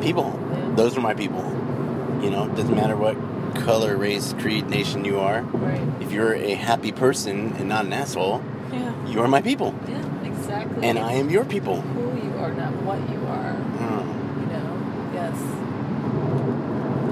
people. 0.01 0.39
Yeah. 0.51 0.75
Those 0.75 0.97
are 0.97 1.01
my 1.01 1.13
people. 1.15 1.43
You 2.21 2.29
know, 2.29 2.43
it 2.45 2.55
doesn't 2.55 2.75
matter 2.75 2.95
what 2.95 3.17
color, 3.55 3.97
race, 3.97 4.33
creed, 4.39 4.69
nation 4.69 5.05
you 5.05 5.19
are. 5.19 5.41
Right. 5.41 5.81
If 6.01 6.11
you're 6.11 6.33
a 6.35 6.53
happy 6.53 6.91
person 6.91 7.53
and 7.57 7.67
not 7.69 7.85
an 7.85 7.93
asshole, 7.93 8.41
Yeah. 8.71 8.91
you 9.07 9.19
are 9.21 9.27
my 9.27 9.41
people, 9.41 9.73
Yeah, 9.87 9.97
exactly. 10.23 10.87
and 10.87 10.97
I 10.99 11.13
am 11.13 11.29
your 11.29 11.45
people. 11.45 11.81
Who 11.81 12.15
you 12.15 12.33
are, 12.43 12.51
not 12.53 12.73
what 12.83 12.99
you 13.09 13.19
are. 13.27 13.53
Hmm. 13.53 14.39
You 14.41 14.47
know? 14.53 14.69
Yes. 15.15 15.35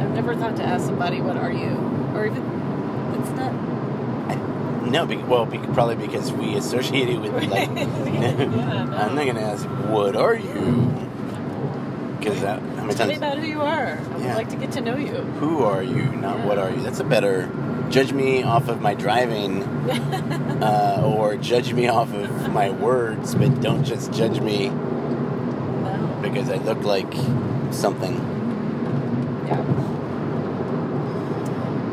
I've 0.01 0.13
never 0.15 0.35
thought 0.35 0.55
to 0.57 0.63
ask 0.63 0.85
somebody, 0.85 1.21
what 1.21 1.37
are 1.37 1.51
you? 1.51 1.75
Or 2.15 2.25
even. 2.27 2.43
No, 4.91 5.05
be, 5.05 5.15
well, 5.15 5.45
be, 5.45 5.57
probably 5.57 5.95
because 5.95 6.33
we 6.33 6.55
associate 6.55 7.07
it 7.07 7.17
with 7.21 7.31
like. 7.45 7.69
Yeah. 7.69 7.85
I'm 9.07 9.15
not 9.15 9.25
gonna 9.25 9.39
ask, 9.39 9.65
"What 9.89 10.15
are 10.17 10.35
you?" 10.35 10.91
Because 12.19 12.41
that 12.41 12.59
how 12.61 12.83
many 12.83 12.93
Tell 12.93 13.07
me 13.07 13.15
about 13.15 13.37
who 13.37 13.47
you 13.47 13.61
are. 13.61 13.97
I 13.97 14.17
would 14.17 14.25
like 14.35 14.49
to 14.49 14.57
get 14.57 14.73
to 14.73 14.81
know 14.81 14.97
you. 14.97 15.15
Who 15.39 15.63
are 15.63 15.81
you? 15.81 16.03
Not 16.03 16.39
Yeah. 16.39 16.45
what 16.45 16.57
are 16.59 16.69
you. 16.69 16.81
That's 16.83 16.99
a 16.99 17.05
better. 17.05 17.49
Judge 17.89 18.11
me 18.13 18.43
off 18.43 18.67
of 18.67 18.81
my 18.81 18.93
driving, 18.93 19.63
uh, 20.61 21.01
or 21.05 21.35
judge 21.37 21.73
me 21.73 21.87
off 21.87 22.13
of 22.13 22.51
my 22.53 22.69
words, 22.69 23.33
but 23.35 23.59
don't 23.61 23.83
just 23.83 24.11
judge 24.13 24.39
me 24.41 24.69
No. 24.69 26.19
because 26.21 26.49
I 26.49 26.55
look 26.57 26.83
like 26.83 27.13
something. 27.71 28.15
Yeah. 29.47 29.63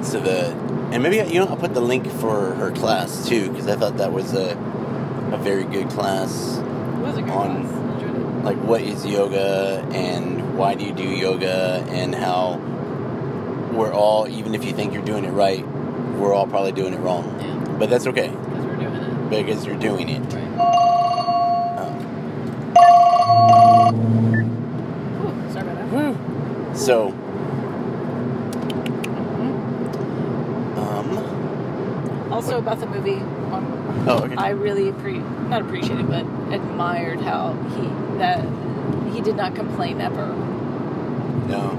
So 0.02 0.20
the 0.20 0.54
and 0.92 1.02
maybe 1.02 1.16
you 1.32 1.38
know 1.40 1.46
I'll 1.46 1.56
put 1.56 1.74
the 1.74 1.80
link 1.80 2.06
for 2.10 2.54
her 2.54 2.70
class 2.70 3.28
too 3.28 3.50
because 3.50 3.66
I 3.68 3.76
thought 3.76 3.96
that 3.98 4.12
was 4.12 4.32
a 4.34 4.56
a 5.32 5.36
very 5.38 5.64
good 5.64 5.90
class. 5.90 6.56
It 6.58 6.62
was 7.00 7.18
a 7.18 7.22
good 7.22 7.30
On- 7.30 7.62
class. 7.66 7.74
I 7.74 7.92
enjoyed 7.94 8.16
it. 8.16 8.44
Like 8.44 8.56
what 8.58 8.80
is 8.82 9.04
yoga 9.06 9.86
and 9.92 10.56
why 10.56 10.74
do 10.74 10.84
you 10.84 10.92
do 10.92 11.04
yoga 11.04 11.84
and 11.90 12.14
how 12.14 12.58
we're 13.72 13.92
all 13.92 14.26
even 14.28 14.54
if 14.54 14.64
you 14.64 14.72
think 14.72 14.94
you're 14.94 15.04
doing 15.04 15.24
it 15.24 15.30
right, 15.30 15.66
we're 16.18 16.32
all 16.34 16.46
probably 16.46 16.72
doing 16.72 16.94
it 16.94 16.98
wrong. 17.00 17.24
Yeah. 17.40 17.54
But 17.78 17.90
that's 17.90 18.06
okay 18.08 18.28
Because 18.30 18.46
we're 18.66 18.76
doing 18.76 18.88
it. 18.88 19.30
because 19.30 19.66
you're 19.66 19.76
doing 19.76 20.08
it. 20.08 20.22
Right. 20.32 20.44
Um, 21.78 21.94
Ooh, 25.20 25.52
sorry 25.52 25.68
about 25.70 25.76
that. 25.76 25.92
woo. 25.92 26.74
So 26.74 27.12
Mhm. 29.38 29.52
um 30.78 32.27
Also 32.38 32.58
about 32.58 32.78
the 32.78 32.86
movie, 32.86 33.18
oh 34.06 34.22
okay. 34.22 34.36
I 34.36 34.50
really 34.50 34.92
appre- 34.92 35.48
not 35.48 35.60
appreciated, 35.60 36.06
but 36.06 36.24
admired 36.54 37.20
how 37.20 37.54
he 37.74 37.82
that 38.18 38.46
he 39.12 39.20
did 39.20 39.34
not 39.34 39.56
complain 39.56 40.00
ever. 40.00 40.26
no. 41.48 41.72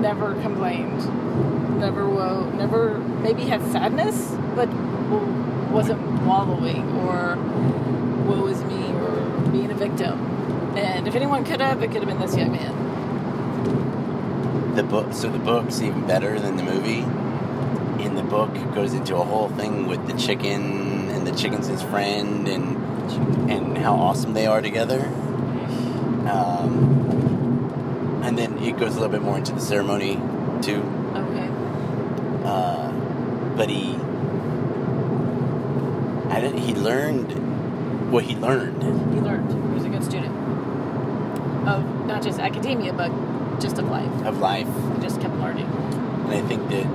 Never 0.00 0.34
complained. 0.42 0.98
Never 1.78 2.08
woe. 2.08 2.50
Never 2.56 2.98
maybe 3.22 3.44
had 3.44 3.62
sadness, 3.70 4.34
but 4.56 4.68
wasn't 5.70 6.00
wallowing 6.22 6.90
or 7.02 7.36
woe 8.26 8.46
is 8.48 8.64
me 8.64 8.90
or 8.92 9.20
being 9.52 9.70
a 9.70 9.74
victim. 9.74 10.18
And 10.76 11.06
if 11.06 11.14
anyone 11.14 11.44
could 11.44 11.60
have, 11.60 11.82
it 11.84 11.92
could 11.92 12.02
have 12.02 12.08
been 12.08 12.18
this 12.18 12.34
young 12.36 12.50
man. 12.50 12.74
The 14.74 14.82
book 14.82 15.12
so 15.12 15.30
the 15.30 15.38
book's 15.38 15.80
even 15.80 16.04
better 16.04 16.40
than 16.40 16.56
the 16.56 16.64
movie. 16.64 17.04
In 18.00 18.14
the 18.14 18.22
book 18.22 18.52
goes 18.74 18.92
into 18.94 19.16
a 19.16 19.22
whole 19.24 19.48
thing 19.50 19.86
with 19.86 20.06
the 20.06 20.14
chicken 20.16 21.08
and 21.10 21.26
the 21.26 21.32
chicken's 21.32 21.66
his 21.68 21.82
friend 21.82 22.48
and 22.48 22.76
and 23.50 23.76
how 23.78 23.94
awesome 23.96 24.32
they 24.32 24.46
are 24.46 24.60
together. 24.62 25.00
Um, 26.30 28.20
and 28.24 28.38
then 28.38 28.58
it 28.58 28.78
goes 28.78 28.92
a 28.96 29.00
little 29.00 29.08
bit 29.08 29.22
more 29.22 29.36
into 29.38 29.52
the 29.52 29.60
ceremony 29.60 30.14
too. 30.62 30.82
Okay. 31.14 31.48
Uh, 32.44 32.90
but 33.56 33.68
he, 33.68 33.94
I 36.34 36.40
didn't. 36.40 36.58
He 36.58 36.74
learned 36.74 38.10
what 38.12 38.24
he 38.24 38.36
learned. 38.36 38.82
He 39.14 39.20
learned. 39.20 39.50
He 39.50 39.74
was 39.74 39.84
a 39.84 39.88
good 39.88 40.04
student 40.04 40.34
of 41.68 42.06
not 42.06 42.22
just 42.22 42.38
academia, 42.38 42.92
but 42.92 43.10
just 43.60 43.78
of 43.78 43.88
life. 43.90 44.10
of 44.24 44.38
life, 44.38 44.68
He 44.96 45.02
just 45.02 45.20
kept 45.20 45.34
learning. 45.36 45.66
and 45.66 46.32
I 46.32 46.40
think 46.42 46.68
that 46.70 46.86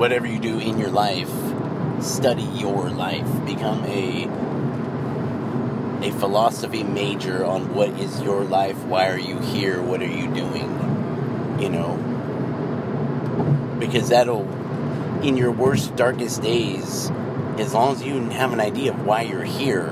whatever 0.00 0.26
you 0.26 0.40
do 0.40 0.58
in 0.58 0.78
your 0.78 0.88
life, 0.88 1.30
study 2.00 2.42
your 2.42 2.88
life. 2.88 3.28
Become 3.44 3.84
a 3.84 4.24
a 6.02 6.10
philosophy 6.12 6.82
major 6.82 7.44
on 7.44 7.74
what 7.74 7.90
is 7.90 8.22
your 8.22 8.42
life. 8.42 8.82
Why 8.84 9.10
are 9.10 9.18
you 9.18 9.38
here? 9.40 9.82
What 9.82 10.00
are 10.00 10.06
you 10.06 10.32
doing? 10.32 11.58
You 11.60 11.68
know, 11.68 11.96
because 13.78 14.08
that'll 14.08 14.48
in 15.22 15.36
your 15.36 15.52
worst, 15.52 15.94
darkest 15.96 16.40
days, 16.40 17.10
as 17.58 17.74
long 17.74 17.92
as 17.92 18.02
you 18.02 18.18
have 18.30 18.54
an 18.54 18.60
idea 18.60 18.92
of 18.92 19.04
why 19.04 19.20
you're 19.20 19.44
here, 19.44 19.90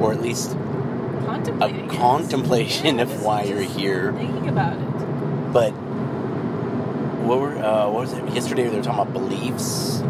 or 0.00 0.14
at 0.14 0.22
least 0.22 0.52
a 0.52 1.86
contemplation 1.90 2.96
Yeah, 2.96 3.02
of 3.02 3.22
why 3.22 3.42
you're 3.42 3.60
here. 3.60 4.14
Thinking 4.14 4.48
about 4.48 4.78
it. 4.78 5.52
But 5.52 5.74
what 7.24 7.40
were 7.40 7.56
uh, 7.56 7.84
what 7.90 8.00
was 8.02 8.12
it? 8.12 8.24
Yesterday 8.34 8.68
they 8.68 8.76
were 8.76 8.82
talking 8.82 9.00
about 9.00 9.12
beliefs 9.12 10.00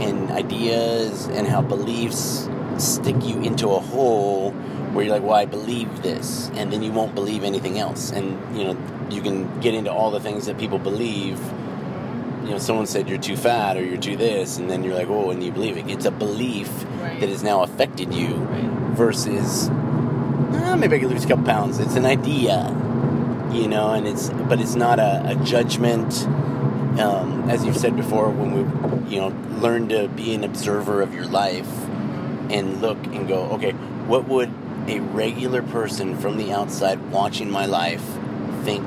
and 0.00 0.30
ideas 0.30 1.26
and 1.28 1.46
how 1.46 1.62
beliefs 1.62 2.48
stick 2.78 3.16
you 3.24 3.40
into 3.42 3.68
a 3.70 3.80
hole 3.80 4.50
where 4.92 5.04
you're 5.04 5.14
like, 5.14 5.22
well, 5.22 5.34
I 5.34 5.46
believe 5.46 6.02
this, 6.02 6.50
and 6.54 6.72
then 6.72 6.82
you 6.82 6.92
won't 6.92 7.14
believe 7.14 7.44
anything 7.44 7.78
else, 7.78 8.10
and 8.12 8.38
you 8.56 8.64
know 8.64 8.76
you 9.10 9.22
can 9.22 9.60
get 9.60 9.74
into 9.74 9.90
all 9.92 10.10
the 10.10 10.20
things 10.20 10.46
that 10.46 10.58
people 10.58 10.78
believe. 10.78 11.38
You 12.44 12.50
know, 12.50 12.58
someone 12.58 12.86
said 12.86 13.08
you're 13.08 13.18
too 13.18 13.36
fat 13.36 13.76
or 13.76 13.84
you're 13.84 13.96
too 14.00 14.16
this, 14.16 14.58
and 14.58 14.68
then 14.68 14.82
you're 14.82 14.94
like, 14.96 15.08
oh, 15.08 15.30
and 15.30 15.42
you 15.44 15.52
believe 15.52 15.76
it. 15.76 15.88
It's 15.88 16.04
a 16.06 16.10
belief 16.10 16.68
Right. 17.00 17.20
that 17.20 17.28
has 17.28 17.42
now 17.44 17.62
affected 17.62 18.12
you 18.12 18.34
Right. 18.34 18.64
versus 18.96 19.68
"Ah, 19.70 20.74
maybe 20.76 20.96
I 20.96 20.98
could 20.98 21.10
lose 21.10 21.24
a 21.24 21.28
couple 21.28 21.44
pounds. 21.44 21.78
It's 21.78 21.94
an 21.94 22.04
idea, 22.04 22.74
you 23.52 23.68
know, 23.68 23.92
and 23.92 24.06
it's 24.06 24.30
but 24.30 24.60
it's 24.60 24.74
not 24.74 24.98
a, 24.98 25.22
a 25.30 25.44
judgment. 25.44 26.26
Um, 26.98 27.48
as 27.48 27.64
you've 27.64 27.76
said 27.76 27.96
before, 27.96 28.30
when 28.30 28.52
we, 28.52 29.14
you 29.14 29.20
know, 29.20 29.28
learn 29.60 29.88
to 29.88 30.08
be 30.08 30.34
an 30.34 30.44
observer 30.44 31.00
of 31.00 31.14
your 31.14 31.24
life 31.24 31.70
and 32.50 32.82
look 32.82 32.98
and 33.06 33.26
go, 33.26 33.44
okay, 33.52 33.72
what 33.72 34.28
would 34.28 34.52
a 34.88 35.00
regular 35.00 35.62
person 35.62 36.18
from 36.18 36.36
the 36.36 36.52
outside 36.52 37.10
watching 37.10 37.50
my 37.50 37.66
life 37.66 38.04
think 38.64 38.84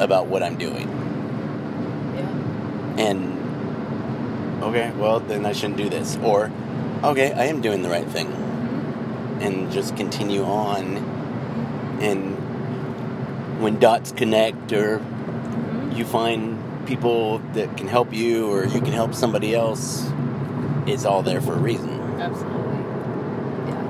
about 0.00 0.26
what 0.26 0.42
I'm 0.42 0.56
doing? 0.56 0.88
Yeah. 2.16 3.06
And 3.06 4.62
okay, 4.64 4.92
well 4.96 5.20
then 5.20 5.46
I 5.46 5.52
shouldn't 5.52 5.76
do 5.76 5.88
this, 5.88 6.16
or 6.16 6.50
okay, 7.04 7.32
I 7.32 7.44
am 7.44 7.60
doing 7.60 7.82
the 7.82 7.90
right 7.90 8.08
thing, 8.08 8.32
and 9.40 9.70
just 9.70 9.96
continue 9.96 10.42
on. 10.42 11.14
And 12.00 12.35
when 13.58 13.78
dots 13.78 14.12
connect, 14.12 14.72
or 14.72 15.02
you 15.92 16.04
find 16.04 16.58
people 16.86 17.38
that 17.54 17.76
can 17.76 17.88
help 17.88 18.12
you, 18.12 18.50
or 18.50 18.64
you 18.64 18.80
can 18.80 18.92
help 18.92 19.14
somebody 19.14 19.54
else, 19.54 20.10
it's 20.86 21.04
all 21.04 21.22
there 21.22 21.40
for 21.40 21.54
a 21.54 21.58
reason. 21.58 21.90
Absolutely. 22.20 22.78
Yeah. 23.66 23.82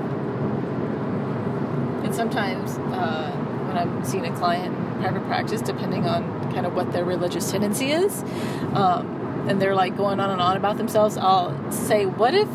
And 2.05 2.15
sometimes 2.15 2.77
uh, 2.77 3.31
when 3.67 3.77
I'm 3.77 4.03
seeing 4.03 4.25
a 4.25 4.35
client 4.35 4.75
in 4.75 5.01
private 5.01 5.25
practice, 5.27 5.61
depending 5.61 6.05
on 6.05 6.51
kind 6.53 6.65
of 6.65 6.73
what 6.73 6.91
their 6.91 7.05
religious 7.05 7.51
tendency 7.51 7.91
is, 7.91 8.23
um, 8.73 9.45
and 9.47 9.61
they're 9.61 9.75
like 9.75 9.95
going 9.95 10.19
on 10.19 10.29
and 10.29 10.41
on 10.41 10.57
about 10.57 10.77
themselves, 10.77 11.17
I'll 11.17 11.71
say, 11.71 12.05
What 12.05 12.33
if, 12.33 12.49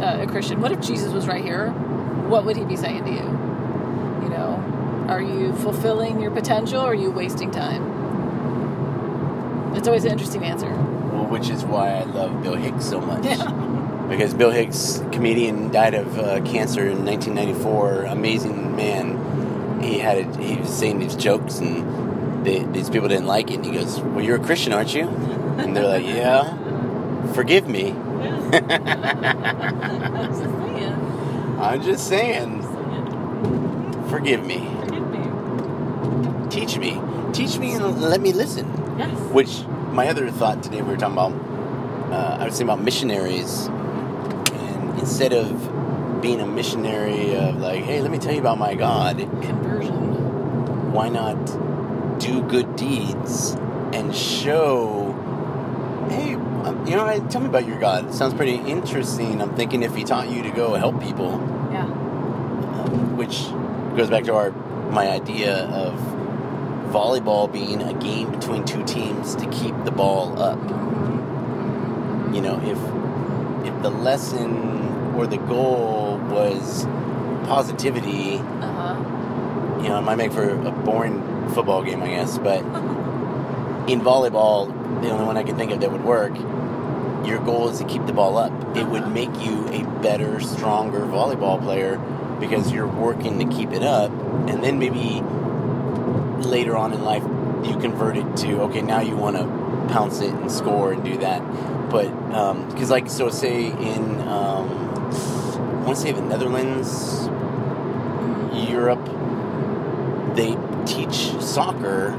uh, 0.00 0.18
a 0.22 0.26
Christian, 0.26 0.60
what 0.60 0.72
if 0.72 0.80
Jesus 0.80 1.12
was 1.12 1.26
right 1.26 1.44
here? 1.44 1.70
What 1.70 2.44
would 2.44 2.56
he 2.56 2.64
be 2.64 2.76
saying 2.76 3.04
to 3.04 3.10
you? 3.10 3.16
You 3.16 3.24
know, 3.24 3.30
are 3.30 3.39
you 5.40 5.52
fulfilling 5.54 6.20
your 6.20 6.30
potential 6.30 6.80
or 6.80 6.90
are 6.90 6.94
you 6.94 7.10
wasting 7.10 7.50
time? 7.50 7.98
It's 9.74 9.88
always 9.88 10.04
an 10.04 10.12
interesting 10.12 10.44
answer. 10.44 10.68
Well, 10.68 11.26
which 11.26 11.48
is 11.48 11.64
why 11.64 11.92
I 11.92 12.02
love 12.04 12.42
Bill 12.42 12.54
Hicks 12.54 12.84
so 12.84 13.00
much. 13.00 13.24
Yeah. 13.24 13.66
Because 14.10 14.34
Bill 14.34 14.50
Hicks, 14.50 15.00
comedian, 15.12 15.70
died 15.70 15.94
of 15.94 16.18
uh, 16.18 16.40
cancer 16.40 16.88
in 16.88 17.06
1994. 17.06 18.06
Amazing 18.06 18.74
man. 18.74 19.80
He 19.80 20.00
had 20.00 20.18
it, 20.18 20.34
he 20.34 20.56
was 20.56 20.68
saying 20.68 20.98
these 20.98 21.14
jokes, 21.14 21.60
and 21.60 22.44
they, 22.44 22.64
these 22.64 22.90
people 22.90 23.06
didn't 23.06 23.28
like 23.28 23.52
it. 23.52 23.58
And 23.58 23.66
he 23.66 23.70
goes, 23.70 24.00
"Well, 24.00 24.24
you're 24.24 24.34
a 24.34 24.44
Christian, 24.44 24.72
aren't 24.72 24.96
you?" 24.96 25.06
And 25.06 25.76
they're 25.76 25.86
like, 25.86 26.04
"Yeah." 26.04 26.56
Forgive 27.34 27.68
me. 27.68 27.90
I'm 27.92 28.72
just. 30.32 30.42
I'm 31.60 31.82
just 31.82 32.08
saying. 32.08 32.62
Forgive 34.08 34.44
me. 34.44 34.69
Teach 36.50 36.76
me. 36.78 37.00
Teach 37.32 37.58
me 37.58 37.72
and 37.74 38.00
let 38.02 38.20
me 38.20 38.32
listen. 38.32 38.66
Yes. 38.98 39.16
Which 39.32 39.62
my 39.92 40.08
other 40.08 40.30
thought 40.30 40.62
today 40.62 40.82
we 40.82 40.90
were 40.90 40.96
talking 40.96 41.14
about. 41.14 41.32
Uh, 42.12 42.38
I 42.40 42.44
was 42.44 42.54
thinking 42.58 42.70
about 42.74 42.82
missionaries, 42.84 43.66
and 43.66 44.98
instead 44.98 45.32
of 45.32 46.20
being 46.20 46.40
a 46.40 46.46
missionary 46.46 47.36
of 47.36 47.56
like, 47.58 47.84
hey, 47.84 48.00
let 48.02 48.10
me 48.10 48.18
tell 48.18 48.34
you 48.34 48.40
about 48.40 48.58
my 48.58 48.74
God, 48.74 49.18
Conversion. 49.18 50.92
why 50.92 51.08
not 51.08 51.36
do 52.18 52.42
good 52.42 52.74
deeds 52.74 53.52
and 53.92 54.14
show? 54.14 55.12
Hey, 56.10 56.34
um, 56.34 56.84
you 56.86 56.96
know, 56.96 57.06
I- 57.06 57.20
tell 57.20 57.40
me 57.40 57.46
about 57.46 57.66
your 57.66 57.78
God. 57.78 58.08
It 58.08 58.12
sounds 58.14 58.34
pretty 58.34 58.56
interesting. 58.56 59.40
I'm 59.40 59.54
thinking 59.54 59.84
if 59.84 59.94
He 59.94 60.02
taught 60.02 60.28
you 60.28 60.42
to 60.42 60.50
go 60.50 60.74
help 60.74 61.00
people, 61.00 61.30
Yeah. 61.72 61.84
um, 61.84 63.16
which 63.16 63.46
goes 63.96 64.10
back 64.10 64.24
to 64.24 64.34
our 64.34 64.50
my 64.90 65.08
idea 65.08 65.66
of 65.66 65.94
volleyball 66.90 67.50
being 67.50 67.80
a 67.82 67.94
game 67.94 68.30
between 68.32 68.64
two 68.64 68.84
teams 68.84 69.34
to 69.36 69.46
keep 69.50 69.74
the 69.84 69.90
ball 69.90 70.40
up. 70.40 70.58
You 72.34 72.40
know, 72.40 72.60
if 72.64 72.78
if 73.66 73.82
the 73.82 73.90
lesson 73.90 75.14
or 75.16 75.26
the 75.26 75.36
goal 75.38 76.18
was 76.30 76.84
positivity, 77.46 78.36
Uh 78.36 78.72
huh. 78.72 79.80
you 79.82 79.88
know, 79.88 79.98
it 79.98 80.02
might 80.02 80.16
make 80.16 80.32
for 80.32 80.48
a 80.50 80.70
boring 80.70 81.48
football 81.50 81.82
game, 81.82 82.02
I 82.02 82.08
guess. 82.08 82.38
But 82.38 82.58
in 83.88 84.00
volleyball, 84.00 84.68
the 85.02 85.10
only 85.10 85.24
one 85.24 85.36
I 85.36 85.42
can 85.42 85.56
think 85.56 85.72
of 85.72 85.80
that 85.80 85.90
would 85.90 86.04
work, 86.04 86.32
your 87.26 87.38
goal 87.40 87.68
is 87.68 87.78
to 87.78 87.84
keep 87.84 88.06
the 88.06 88.12
ball 88.12 88.38
up. 88.38 88.52
It 88.76 88.86
would 88.86 89.08
make 89.08 89.34
you 89.44 89.66
a 89.68 89.82
better, 90.00 90.40
stronger 90.40 91.00
volleyball 91.00 91.60
player 91.60 91.98
because 92.38 92.72
you're 92.72 92.86
working 92.86 93.38
to 93.38 93.54
keep 93.54 93.72
it 93.72 93.82
up, 93.82 94.10
and 94.48 94.62
then 94.64 94.78
maybe 94.78 95.22
later 96.44 96.76
on 96.76 96.92
in 96.92 97.02
life 97.02 97.22
you 97.64 97.78
convert 97.78 98.16
it 98.16 98.36
to 98.38 98.62
okay, 98.62 98.82
now 98.82 99.00
you 99.00 99.16
want 99.16 99.36
to 99.36 99.44
pounce 99.92 100.20
it 100.20 100.32
and 100.32 100.50
score 100.50 100.92
and 100.92 101.04
do 101.04 101.16
that. 101.18 101.40
But 101.90 102.08
because, 102.68 102.90
like, 102.90 103.10
so 103.10 103.30
say 103.30 103.66
in 103.66 104.20
um, 104.22 104.68
I 105.80 105.82
want 105.82 105.96
to 105.96 106.02
say 106.02 106.12
the 106.12 106.22
Netherlands, 106.22 107.28
Europe, 108.70 109.04
they 110.36 110.56
teach 110.86 111.40
soccer, 111.42 112.12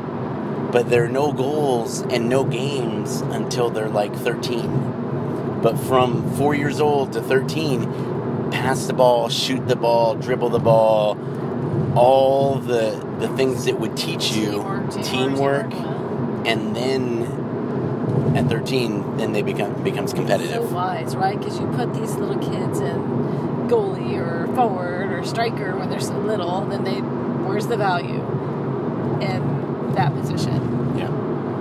but 0.72 0.90
there 0.90 1.06
are 1.06 1.10
no 1.10 1.32
goals 1.32 2.02
and 2.02 2.28
no 2.28 2.44
games 2.44 3.22
until 3.22 3.70
they're 3.70 3.90
like 3.90 4.16
13. 4.16 5.60
But 5.62 5.78
from 5.78 6.36
four 6.36 6.56
years 6.56 6.82
old 6.82 7.14
to 7.14 7.22
13, 7.22 8.50
pass 8.52 8.88
the 8.88 8.94
ball, 8.94 9.30
shoot 9.30 9.68
the 9.68 9.76
ball, 9.76 10.16
dribble 10.16 10.50
the 10.50 10.60
ball, 10.60 11.16
all 11.96 12.56
the 12.56 12.92
the 13.20 13.28
things 13.36 13.66
that 13.66 13.80
would 13.80 13.96
teach 13.98 14.32
you 14.32 14.52
Teamwork. 14.52 14.92
teamwork, 15.04 15.70
teamwork. 15.72 16.48
and 16.48 16.76
then 16.76 18.36
at 18.36 18.48
13, 18.48 19.18
then 19.18 19.34
they 19.34 19.42
become 19.42 19.74
becomes 19.84 20.14
competitive 20.14 20.64
So 20.70 20.74
wise, 20.74 21.16
right? 21.16 21.38
Because 21.38 21.60
you 21.60 21.68
put 21.68 21.94
these 21.94 22.16
little 22.16 22.38
kids 22.40 22.80
in 22.80 23.68
goalie 23.68 24.16
or 24.18 24.48
forward 24.56 25.12
or 25.12 25.24
striker 25.26 25.76
when 25.78 25.90
they're 25.90 26.00
so 26.00 26.18
little, 26.18 26.62
then 26.66 26.84
they, 26.86 26.96
where's 27.46 27.68
the 27.68 27.76
value 27.78 28.22
in 29.22 29.92
that 29.96 30.14
position? 30.14 30.98
Yeah, 30.98 31.08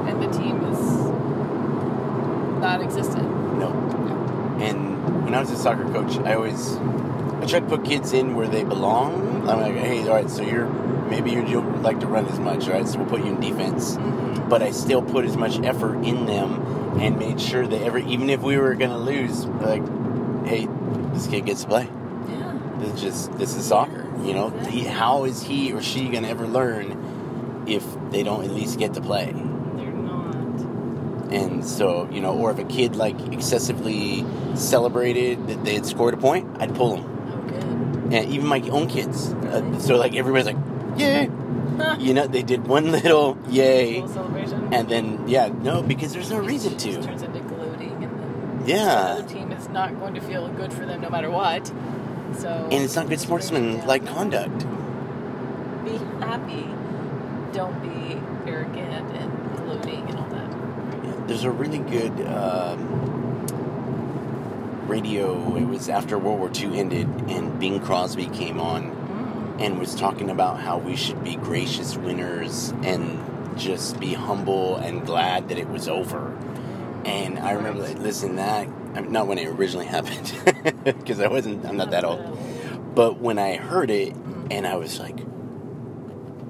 And 0.08 0.22
the 0.22 0.28
team 0.38 0.62
is 0.64 0.80
non-existent. 2.60 3.28
no. 3.58 3.70
And 4.60 5.24
when 5.24 5.34
I 5.34 5.40
was 5.40 5.50
a 5.50 5.56
soccer 5.56 5.84
coach, 5.92 6.18
I 6.18 6.34
always 6.34 6.74
try 7.50 7.60
to 7.60 7.66
put 7.66 7.84
kids 7.84 8.12
in 8.12 8.34
where 8.34 8.48
they 8.48 8.64
belong. 8.64 9.48
I'm 9.48 9.60
like, 9.60 9.74
hey, 9.74 10.00
all 10.08 10.14
right, 10.14 10.30
so 10.30 10.42
you're 10.42 10.68
maybe 11.10 11.32
you 11.32 11.42
don't 11.42 11.82
like 11.82 12.00
to 12.00 12.06
run 12.06 12.26
as 12.26 12.38
much, 12.38 12.68
all 12.68 12.74
right? 12.74 12.86
So 12.86 12.98
we'll 12.98 13.08
put 13.08 13.20
you 13.20 13.34
in 13.34 13.40
defense. 13.40 13.96
Mm-hmm. 13.96 14.48
But 14.48 14.62
I 14.62 14.70
still 14.70 15.02
put 15.02 15.24
as 15.24 15.36
much 15.36 15.58
effort 15.60 15.96
in 16.04 16.26
them 16.26 16.98
and 17.00 17.18
made 17.18 17.40
sure 17.40 17.66
that 17.66 17.82
every 17.82 18.04
even 18.06 18.30
if 18.30 18.40
we 18.40 18.56
were 18.56 18.74
gonna 18.74 18.98
lose, 18.98 19.46
like, 19.46 19.82
hey, 20.46 20.68
this 21.12 21.26
kid 21.26 21.46
gets 21.46 21.62
to 21.62 21.68
play. 21.68 21.88
Yeah. 22.28 22.58
This 22.78 22.94
is 22.94 23.00
just 23.00 23.32
this 23.32 23.56
is 23.56 23.66
soccer. 23.66 24.06
You 24.24 24.34
know, 24.34 24.50
he, 24.50 24.84
how 24.84 25.24
is 25.24 25.42
he 25.42 25.72
or 25.72 25.82
she 25.82 26.08
gonna 26.08 26.28
ever 26.28 26.46
learn 26.46 27.64
if 27.66 27.84
they 28.10 28.22
don't 28.22 28.44
at 28.44 28.50
least 28.50 28.78
get 28.78 28.94
to 28.94 29.00
play? 29.00 29.32
They're 29.32 29.92
not. 29.92 30.34
And 31.32 31.64
so, 31.64 32.08
you 32.10 32.20
know, 32.20 32.36
or 32.36 32.52
if 32.52 32.58
a 32.58 32.64
kid 32.64 32.96
like 32.96 33.18
excessively 33.32 34.24
celebrated 34.54 35.48
that 35.48 35.64
they 35.64 35.74
had 35.74 35.86
scored 35.86 36.14
a 36.14 36.16
point, 36.16 36.48
I'd 36.60 36.74
pull 36.74 36.96
them. 36.96 37.19
And 38.12 38.30
even 38.32 38.46
my 38.46 38.60
own 38.70 38.88
kids. 38.88 39.32
Uh, 39.32 39.78
so 39.78 39.96
like 39.96 40.14
everybody's 40.14 40.46
like, 40.46 40.56
yay! 40.98 41.30
You 41.98 42.12
know, 42.12 42.26
they 42.26 42.42
did 42.42 42.66
one 42.66 42.90
little 42.98 43.38
yay, 43.48 44.06
celebration. 44.06 44.72
and 44.74 44.88
then 44.88 45.26
yeah, 45.28 45.48
no, 45.48 45.82
because 45.82 46.12
there's 46.12 46.30
no 46.30 46.38
reason 46.38 46.74
It 46.74 46.78
to. 46.80 47.02
turns 47.02 47.22
into 47.22 47.40
gloating, 47.40 47.92
and 48.04 48.20
then 48.20 48.62
Yeah, 48.66 48.84
the 49.14 49.22
other 49.22 49.28
team 49.28 49.50
is 49.52 49.68
not 49.70 49.98
going 49.98 50.12
to 50.14 50.20
feel 50.20 50.46
good 50.48 50.72
for 50.72 50.84
them 50.84 51.00
no 51.00 51.08
matter 51.08 51.30
what. 51.30 51.66
So 52.38 52.68
and 52.70 52.82
it's 52.84 52.94
not 52.96 53.08
good 53.08 53.20
sportsman 53.20 53.86
like 53.86 54.06
conduct. 54.06 54.58
Be 55.84 55.96
happy. 56.24 56.66
Don't 57.52 57.80
be 57.82 58.20
arrogant 58.50 59.10
and 59.16 59.56
gloating 59.56 60.06
and 60.10 60.18
all 60.18 60.28
that. 60.28 61.28
There's 61.28 61.44
a 61.44 61.50
really 61.50 61.78
good 61.78 62.12
um, 62.26 62.89
radio. 64.90 65.56
It 65.56 65.64
was 65.64 65.88
after 65.88 66.18
World 66.18 66.40
War 66.40 66.50
II 66.54 66.78
ended, 66.78 67.06
and 67.28 67.58
Bing 67.60 67.80
Crosby 67.80 68.26
came 68.26 68.60
on 68.60 68.90
mm. 68.90 69.64
and 69.64 69.78
was 69.78 69.94
talking 69.94 70.28
about 70.28 70.60
how 70.60 70.78
we 70.78 70.96
should 70.96 71.22
be 71.22 71.36
gracious 71.36 71.96
winners 71.96 72.74
and 72.82 73.58
just 73.58 74.00
be 74.00 74.14
humble 74.14 74.76
and 74.76 75.06
glad 75.06 75.48
that 75.48 75.58
it 75.58 75.68
was 75.68 75.88
over. 75.88 76.36
And 77.04 77.38
I 77.38 77.52
remember 77.52 77.82
Right. 77.82 77.98
listening 77.98 78.32
to 78.32 78.42
that, 78.42 78.68
I 78.94 79.00
mean, 79.00 79.12
not 79.12 79.26
when 79.28 79.38
it 79.38 79.46
originally 79.46 79.86
happened, 79.96 80.34
because 80.84 81.20
I 81.20 81.28
wasn't, 81.28 81.64
I'm 81.64 81.76
not 81.76 81.92
that 81.92 82.04
old. 82.04 82.38
But 82.94 83.20
when 83.20 83.38
I 83.38 83.56
heard 83.56 83.90
it, 83.90 84.12
mm. 84.12 84.48
and 84.50 84.66
I 84.66 84.76
was 84.76 84.98
like, 84.98 85.20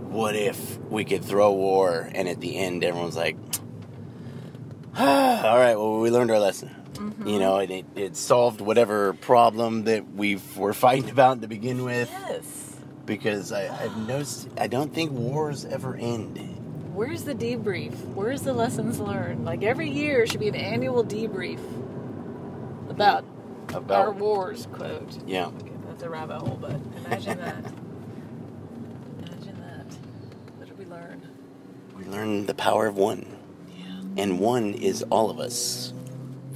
what 0.09 0.35
if 0.35 0.79
we 0.91 1.05
could 1.05 1.25
throw 1.25 1.53
war? 1.53 2.09
And 2.15 2.27
at 2.27 2.41
the 2.41 2.57
end, 2.57 2.83
everyone's 2.85 3.17
like, 3.17 3.37
ah, 4.97 5.47
all 5.47 5.59
right, 5.59 5.77
well, 5.77 6.01
we 6.01 6.11
learned 6.11 6.31
our 6.31 6.41
lesson. 6.41 6.80
You 7.25 7.39
know, 7.39 7.59
and 7.59 7.71
it, 7.71 7.87
it 7.97 8.17
solved 8.17 8.61
whatever 8.61 9.15
problem 9.15 9.85
that 9.85 10.13
we 10.13 10.39
were 10.57 10.75
fighting 10.75 11.09
about 11.17 11.41
to 11.43 11.49
begin 11.49 11.85
with. 11.85 12.11
Yes. 12.11 12.77
Because 13.07 13.53
I, 13.53 13.69
I've 13.85 13.97
noticed, 14.07 14.49
I 14.59 14.67
don't 14.67 14.93
think 14.95 15.11
wars 15.13 15.65
ever 15.65 15.97
end. 15.97 16.39
Where's 16.95 17.25
the 17.25 17.35
debrief? 17.35 17.95
Where's 18.15 18.43
the 18.43 18.53
lessons 18.53 19.01
learned? 19.01 19.45
Like 19.45 19.63
every 19.63 19.89
year 19.89 20.27
should 20.27 20.41
be 20.41 20.49
an 20.49 20.55
annual 20.57 21.03
debrief 21.03 21.59
about, 22.91 23.25
About 23.69 23.91
our 24.07 24.11
wars. 24.13 24.67
Quote. 24.73 25.19
yeah, 25.27 25.47
Okay, 25.47 25.71
that's 25.87 26.03
a 26.03 26.11
rabbit 26.11 26.39
hole, 26.41 26.59
but 26.61 26.73
imagine 27.07 27.39
that. 27.39 27.65
Imagine 29.19 29.61
that. 29.61 29.87
What 30.59 30.69
did 30.69 30.79
we 30.79 30.85
learn? 30.85 31.23
we 31.97 32.05
learned 32.05 32.47
the 32.47 32.55
power 32.55 32.87
of 32.87 32.97
one, 32.97 33.25
Yeah. 33.77 34.23
and 34.23 34.39
one 34.41 34.75
is 34.75 35.03
all 35.11 35.31
of 35.31 35.39
us. 35.41 35.93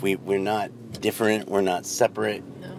We 0.00 0.16
we're 0.16 0.38
not 0.38 0.70
different. 1.00 1.48
We're 1.48 1.62
not 1.62 1.86
separate. 1.86 2.44
No. 2.60 2.76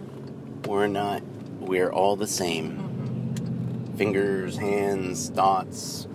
We're 0.66 0.86
not. 0.86 1.22
We're 1.60 1.90
all 1.90 2.16
the 2.16 2.26
same. 2.26 2.72
Mm-hmm. 2.78 3.96
Fingers, 3.96 4.56
hands, 4.56 5.30
thoughts. 5.30 6.06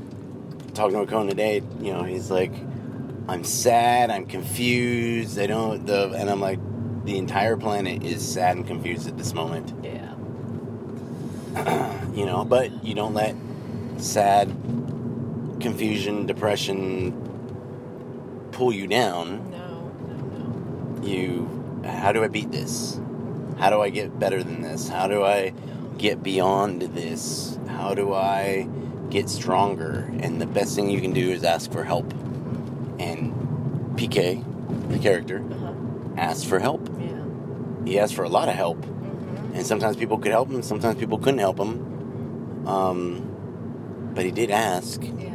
Talking 0.74 1.00
to 1.00 1.06
Cohen 1.06 1.28
today, 1.28 1.62
you 1.82 1.92
know, 1.92 2.04
he's 2.04 2.32
like, 2.32 2.54
"I'm 3.28 3.44
sad. 3.44 4.10
I'm 4.10 4.26
confused. 4.26 5.38
I 5.40 5.48
don't." 5.48 5.86
The 5.86 6.12
and 6.12 6.30
I'm 6.30 6.40
like, 6.40 6.60
the 7.06 7.18
entire 7.18 7.58
planet 7.58 8.04
is 8.04 8.28
sad 8.28 8.58
and 8.58 8.68
confused 8.68 9.08
at 9.08 9.18
this 9.18 9.34
moment. 9.34 9.74
Yeah. 9.84 10.16
You 12.12 12.26
know, 12.26 12.44
but 12.44 12.84
you 12.84 12.94
don't 12.94 13.14
let 13.14 13.38
sad, 13.96 14.50
confusion, 15.62 16.26
depression 16.26 17.14
pull 18.52 18.74
you 18.74 18.86
down. 18.86 19.51
You, 21.02 21.82
how 21.84 22.12
do 22.12 22.24
I 22.24 22.28
beat 22.28 22.52
this? 22.52 23.00
How 23.58 23.70
do 23.70 23.82
I 23.82 23.90
get 23.90 24.18
better 24.20 24.44
than 24.44 24.62
this? 24.62 24.88
How 24.88 25.08
do 25.08 25.24
I 25.24 25.54
get 25.98 26.24
beyond 26.24 26.82
this? 26.82 27.58
How 27.68 27.94
do 27.94 28.14
I 28.14 28.68
get 29.10 29.30
stronger? 29.30 30.12
And 30.20 30.40
the 30.42 30.46
best 30.46 30.76
thing 30.76 30.90
you 30.90 31.02
can 31.02 31.14
do 31.14 31.30
is 31.32 31.44
ask 31.44 31.72
for 31.72 31.84
help. 31.84 32.12
And 33.00 33.34
Peekay, 33.96 34.44
the 34.90 35.00
character, 35.00 35.44
Uh-huh. 35.52 35.74
asked 36.18 36.46
for 36.48 36.60
help. 36.60 36.88
Yeah. 37.00 37.08
He 37.86 38.00
asked 38.00 38.14
for 38.16 38.24
a 38.24 38.30
lot 38.30 38.48
of 38.48 38.56
help. 38.56 38.78
Mm-hmm. 38.82 39.56
And 39.56 39.66
sometimes 39.66 39.96
people 39.98 40.18
could 40.18 40.32
help 40.32 40.50
him, 40.50 40.62
sometimes 40.62 40.98
people 41.00 41.18
couldn't 41.18 41.40
help 41.40 41.60
him. 41.60 42.68
Um, 42.68 44.12
but 44.14 44.24
he 44.26 44.32
did 44.32 44.52
ask, 44.52 45.02
Yeah. 45.04 45.30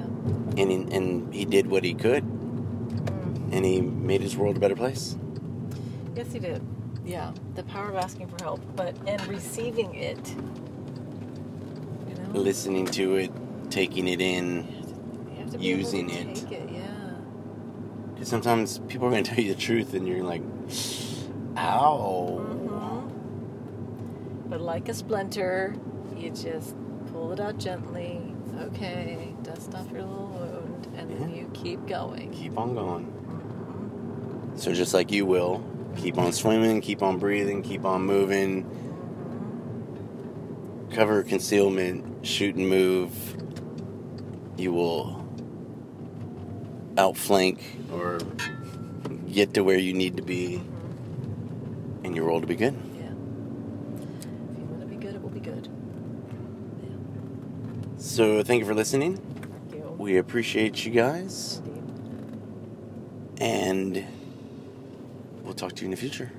and 0.57 0.71
he, 0.71 0.87
and 0.97 1.35
he 1.35 1.45
did 1.45 1.67
what 1.69 1.83
he 1.85 1.95
could, 1.95 2.25
Mm. 2.25 3.53
and 3.53 3.65
he 3.65 3.81
made 3.81 4.21
his 4.21 4.37
world 4.37 4.57
a 4.57 4.61
better 4.61 4.77
place. 4.77 5.17
Yes, 6.17 6.33
he 6.33 6.39
did. 6.39 6.63
Yeah. 7.05 7.33
The 7.55 7.63
power 7.65 7.91
of 7.91 7.97
asking 7.97 8.29
for 8.29 8.43
help, 8.43 8.61
but 8.75 8.97
and 9.07 9.25
receiving 9.29 9.95
it. 9.95 10.19
You 12.09 12.15
know. 12.33 12.41
Listening 12.41 12.87
to 12.87 13.17
it, 13.17 13.31
taking 13.71 14.09
it 14.09 14.21
in, 14.21 14.67
You 15.31 15.37
have 15.43 15.51
to 15.53 15.59
be 15.59 15.71
able 15.73 15.79
to 15.91 15.97
using 15.97 16.11
it. 16.11 16.51
it. 16.51 16.71
Yeah. 16.73 16.83
Because 18.15 18.29
sometimes 18.29 18.79
people 18.89 19.07
are 19.07 19.11
going 19.11 19.25
to 19.25 19.31
tell 19.35 19.45
you 19.45 19.55
the 19.55 19.61
truth, 19.61 19.93
and 19.95 20.09
you're 20.09 20.25
like, 20.25 20.43
ow. 21.57 22.41
Mhm. 22.41 23.11
But 24.49 24.61
like 24.63 24.89
a 24.89 24.95
splinter, 24.95 25.77
you 26.17 26.31
just 26.31 26.75
pull 27.13 27.33
it 27.33 27.41
out 27.41 27.59
gently. 27.59 28.21
Okay, 28.59 29.35
dust 29.43 29.75
off 29.75 29.91
your 29.93 30.03
little 30.03 30.29
wound, 30.29 30.89
and 30.97 31.11
then 31.11 31.35
you 31.35 31.51
keep 31.53 31.87
going. 31.87 32.31
Keep 32.33 32.57
on 32.59 32.75
going. 32.75 33.05
Mhm. 33.05 34.59
So 34.59 34.73
just 34.73 34.95
like 34.95 35.13
you 35.13 35.27
will, 35.27 35.63
keep 35.97 36.19
on 36.19 36.33
swimming, 36.33 36.81
keep 36.81 37.03
on 37.03 37.19
breathing, 37.19 37.63
keep 37.63 37.85
on 37.85 38.03
moving. 38.03 38.65
Cover 40.93 41.23
concealment, 41.23 42.27
shoot 42.27 42.55
and 42.55 42.69
move. 42.69 43.13
You 44.57 44.73
will 44.73 45.27
outflank 46.97 47.61
or 47.93 48.19
get 49.31 49.53
to 49.55 49.63
where 49.63 49.79
you 49.79 49.93
need 49.93 50.17
to 50.17 50.23
be, 50.23 50.63
and 52.05 52.17
your 52.17 52.25
world 52.25 52.43
will 52.43 52.49
be 52.49 52.57
good. 52.57 52.75
Yeah. 52.95 53.11
If 54.53 54.59
you 54.59 54.65
want 54.65 54.81
to 54.81 54.87
be 54.87 54.97
good, 54.97 55.15
it 55.15 55.23
will 55.23 55.29
be 55.29 55.41
good. 55.41 55.69
Yeah. 56.83 56.97
So 57.99 58.43
thank 58.43 58.61
you 58.61 58.67
for 58.67 58.75
listening. 58.75 59.17
Thank 59.17 59.75
you. 59.75 59.95
We 59.99 60.17
appreciate 60.17 60.87
you 60.87 60.93
guys, 60.93 61.61
and 63.39 64.07
talk 65.57 65.73
to 65.75 65.83
you 65.83 65.87
in 65.87 65.91
the 65.91 65.97
future. 65.97 66.31